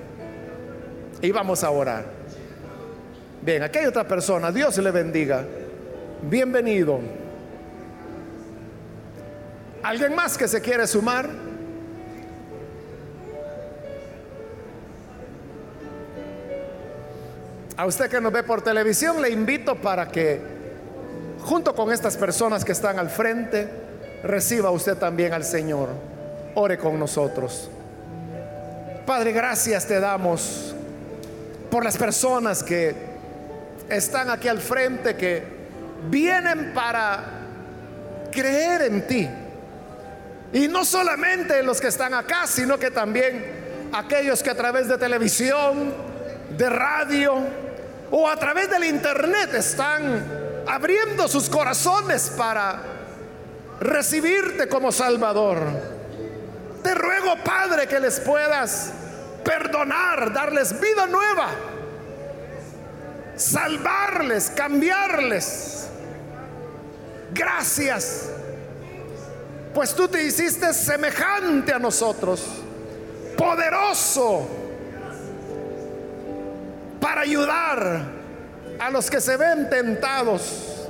y 1.21 1.31
vamos 1.31 1.63
a 1.63 1.69
orar. 1.69 2.05
Bien, 3.41 3.63
aquí 3.63 3.79
hay 3.79 3.85
otra 3.85 4.07
persona, 4.07 4.51
Dios 4.51 4.77
le 4.77 4.91
bendiga. 4.91 5.43
Bienvenido. 6.21 6.99
¿Alguien 9.83 10.15
más 10.15 10.37
que 10.37 10.47
se 10.47 10.61
quiere 10.61 10.87
sumar? 10.87 11.44
A 17.77 17.85
usted 17.85 18.09
que 18.09 18.21
nos 18.21 18.31
ve 18.31 18.43
por 18.43 18.61
televisión, 18.61 19.21
le 19.21 19.29
invito 19.29 19.75
para 19.75 20.07
que, 20.07 20.39
junto 21.41 21.75
con 21.75 21.91
estas 21.91 22.15
personas 22.15 22.63
que 22.63 22.71
están 22.71 22.99
al 22.99 23.09
frente, 23.09 23.69
reciba 24.23 24.71
usted 24.71 24.95
también 24.95 25.33
al 25.33 25.43
Señor. 25.43 25.89
Ore 26.55 26.77
con 26.77 26.97
nosotros. 26.97 27.69
Padre, 29.05 29.33
gracias 29.33 29.85
te 29.85 29.99
damos 29.99 30.73
por 31.69 31.83
las 31.83 31.97
personas 31.97 32.63
que 32.63 32.95
están 33.89 34.29
aquí 34.29 34.47
al 34.47 34.61
frente, 34.61 35.15
que 35.17 35.43
vienen 36.09 36.73
para 36.73 37.25
creer 38.31 38.83
en 38.83 39.05
ti. 39.05 39.29
Y 40.53 40.69
no 40.69 40.85
solamente 40.85 41.61
los 41.61 41.81
que 41.81 41.87
están 41.87 42.13
acá, 42.13 42.47
sino 42.47 42.79
que 42.79 42.89
también 42.89 43.43
aquellos 43.91 44.41
que 44.41 44.49
a 44.49 44.55
través 44.55 44.87
de 44.87 44.97
televisión, 44.97 46.14
de 46.49 46.69
radio 46.69 47.33
o 48.11 48.27
a 48.27 48.35
través 48.37 48.69
del 48.69 48.83
internet 48.85 49.53
están 49.55 50.63
abriendo 50.67 51.27
sus 51.27 51.49
corazones 51.49 52.31
para 52.37 52.81
recibirte 53.79 54.67
como 54.67 54.91
Salvador. 54.91 55.59
Te 56.83 56.93
ruego, 56.93 57.35
Padre, 57.43 57.87
que 57.87 57.99
les 57.99 58.19
puedas 58.19 58.91
perdonar, 59.43 60.31
darles 60.33 60.79
vida 60.79 61.07
nueva, 61.07 61.49
salvarles, 63.35 64.51
cambiarles. 64.51 65.87
Gracias, 67.33 68.29
pues 69.73 69.93
tú 69.93 70.07
te 70.07 70.23
hiciste 70.23 70.73
semejante 70.73 71.73
a 71.73 71.79
nosotros, 71.79 72.43
poderoso 73.35 74.64
para 77.05 77.21
ayudar 77.21 78.01
a 78.79 78.89
los 78.89 79.11
que 79.11 79.21
se 79.21 79.37
ven 79.37 79.69
tentados. 79.69 80.89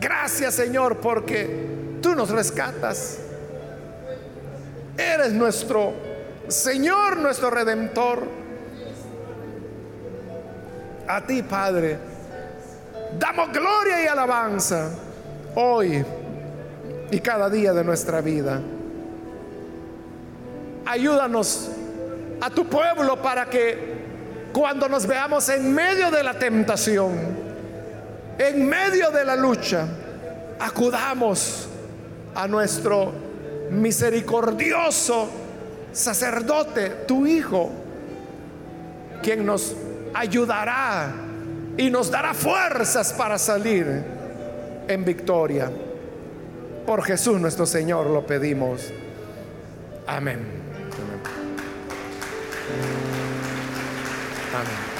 Gracias 0.00 0.56
Señor 0.56 0.96
porque 0.96 1.98
tú 2.02 2.16
nos 2.16 2.28
rescatas. 2.28 3.20
Eres 4.98 5.32
nuestro 5.32 5.92
Señor, 6.48 7.18
nuestro 7.18 7.50
redentor. 7.50 8.24
A 11.06 11.24
ti 11.24 11.44
Padre, 11.44 11.98
damos 13.20 13.52
gloria 13.52 14.02
y 14.02 14.08
alabanza 14.08 14.90
hoy 15.54 16.04
y 17.12 17.20
cada 17.20 17.48
día 17.48 17.72
de 17.72 17.84
nuestra 17.84 18.20
vida. 18.20 18.60
Ayúdanos 20.84 21.70
a 22.40 22.50
tu 22.50 22.66
pueblo 22.66 23.22
para 23.22 23.48
que 23.48 24.01
cuando 24.52 24.88
nos 24.88 25.06
veamos 25.06 25.48
en 25.48 25.74
medio 25.74 26.10
de 26.10 26.22
la 26.22 26.34
tentación, 26.34 27.12
en 28.38 28.68
medio 28.68 29.10
de 29.10 29.24
la 29.24 29.36
lucha, 29.36 29.86
acudamos 30.58 31.68
a 32.34 32.46
nuestro 32.46 33.12
misericordioso 33.70 35.28
sacerdote, 35.92 36.90
tu 37.06 37.26
Hijo, 37.26 37.70
quien 39.22 39.46
nos 39.46 39.74
ayudará 40.14 41.12
y 41.76 41.90
nos 41.90 42.10
dará 42.10 42.34
fuerzas 42.34 43.12
para 43.12 43.38
salir 43.38 44.04
en 44.88 45.04
victoria. 45.04 45.70
Por 46.86 47.02
Jesús 47.04 47.40
nuestro 47.40 47.66
Señor 47.66 48.06
lo 48.06 48.26
pedimos. 48.26 48.92
Amén. 50.06 50.61
Amén. 54.62 54.91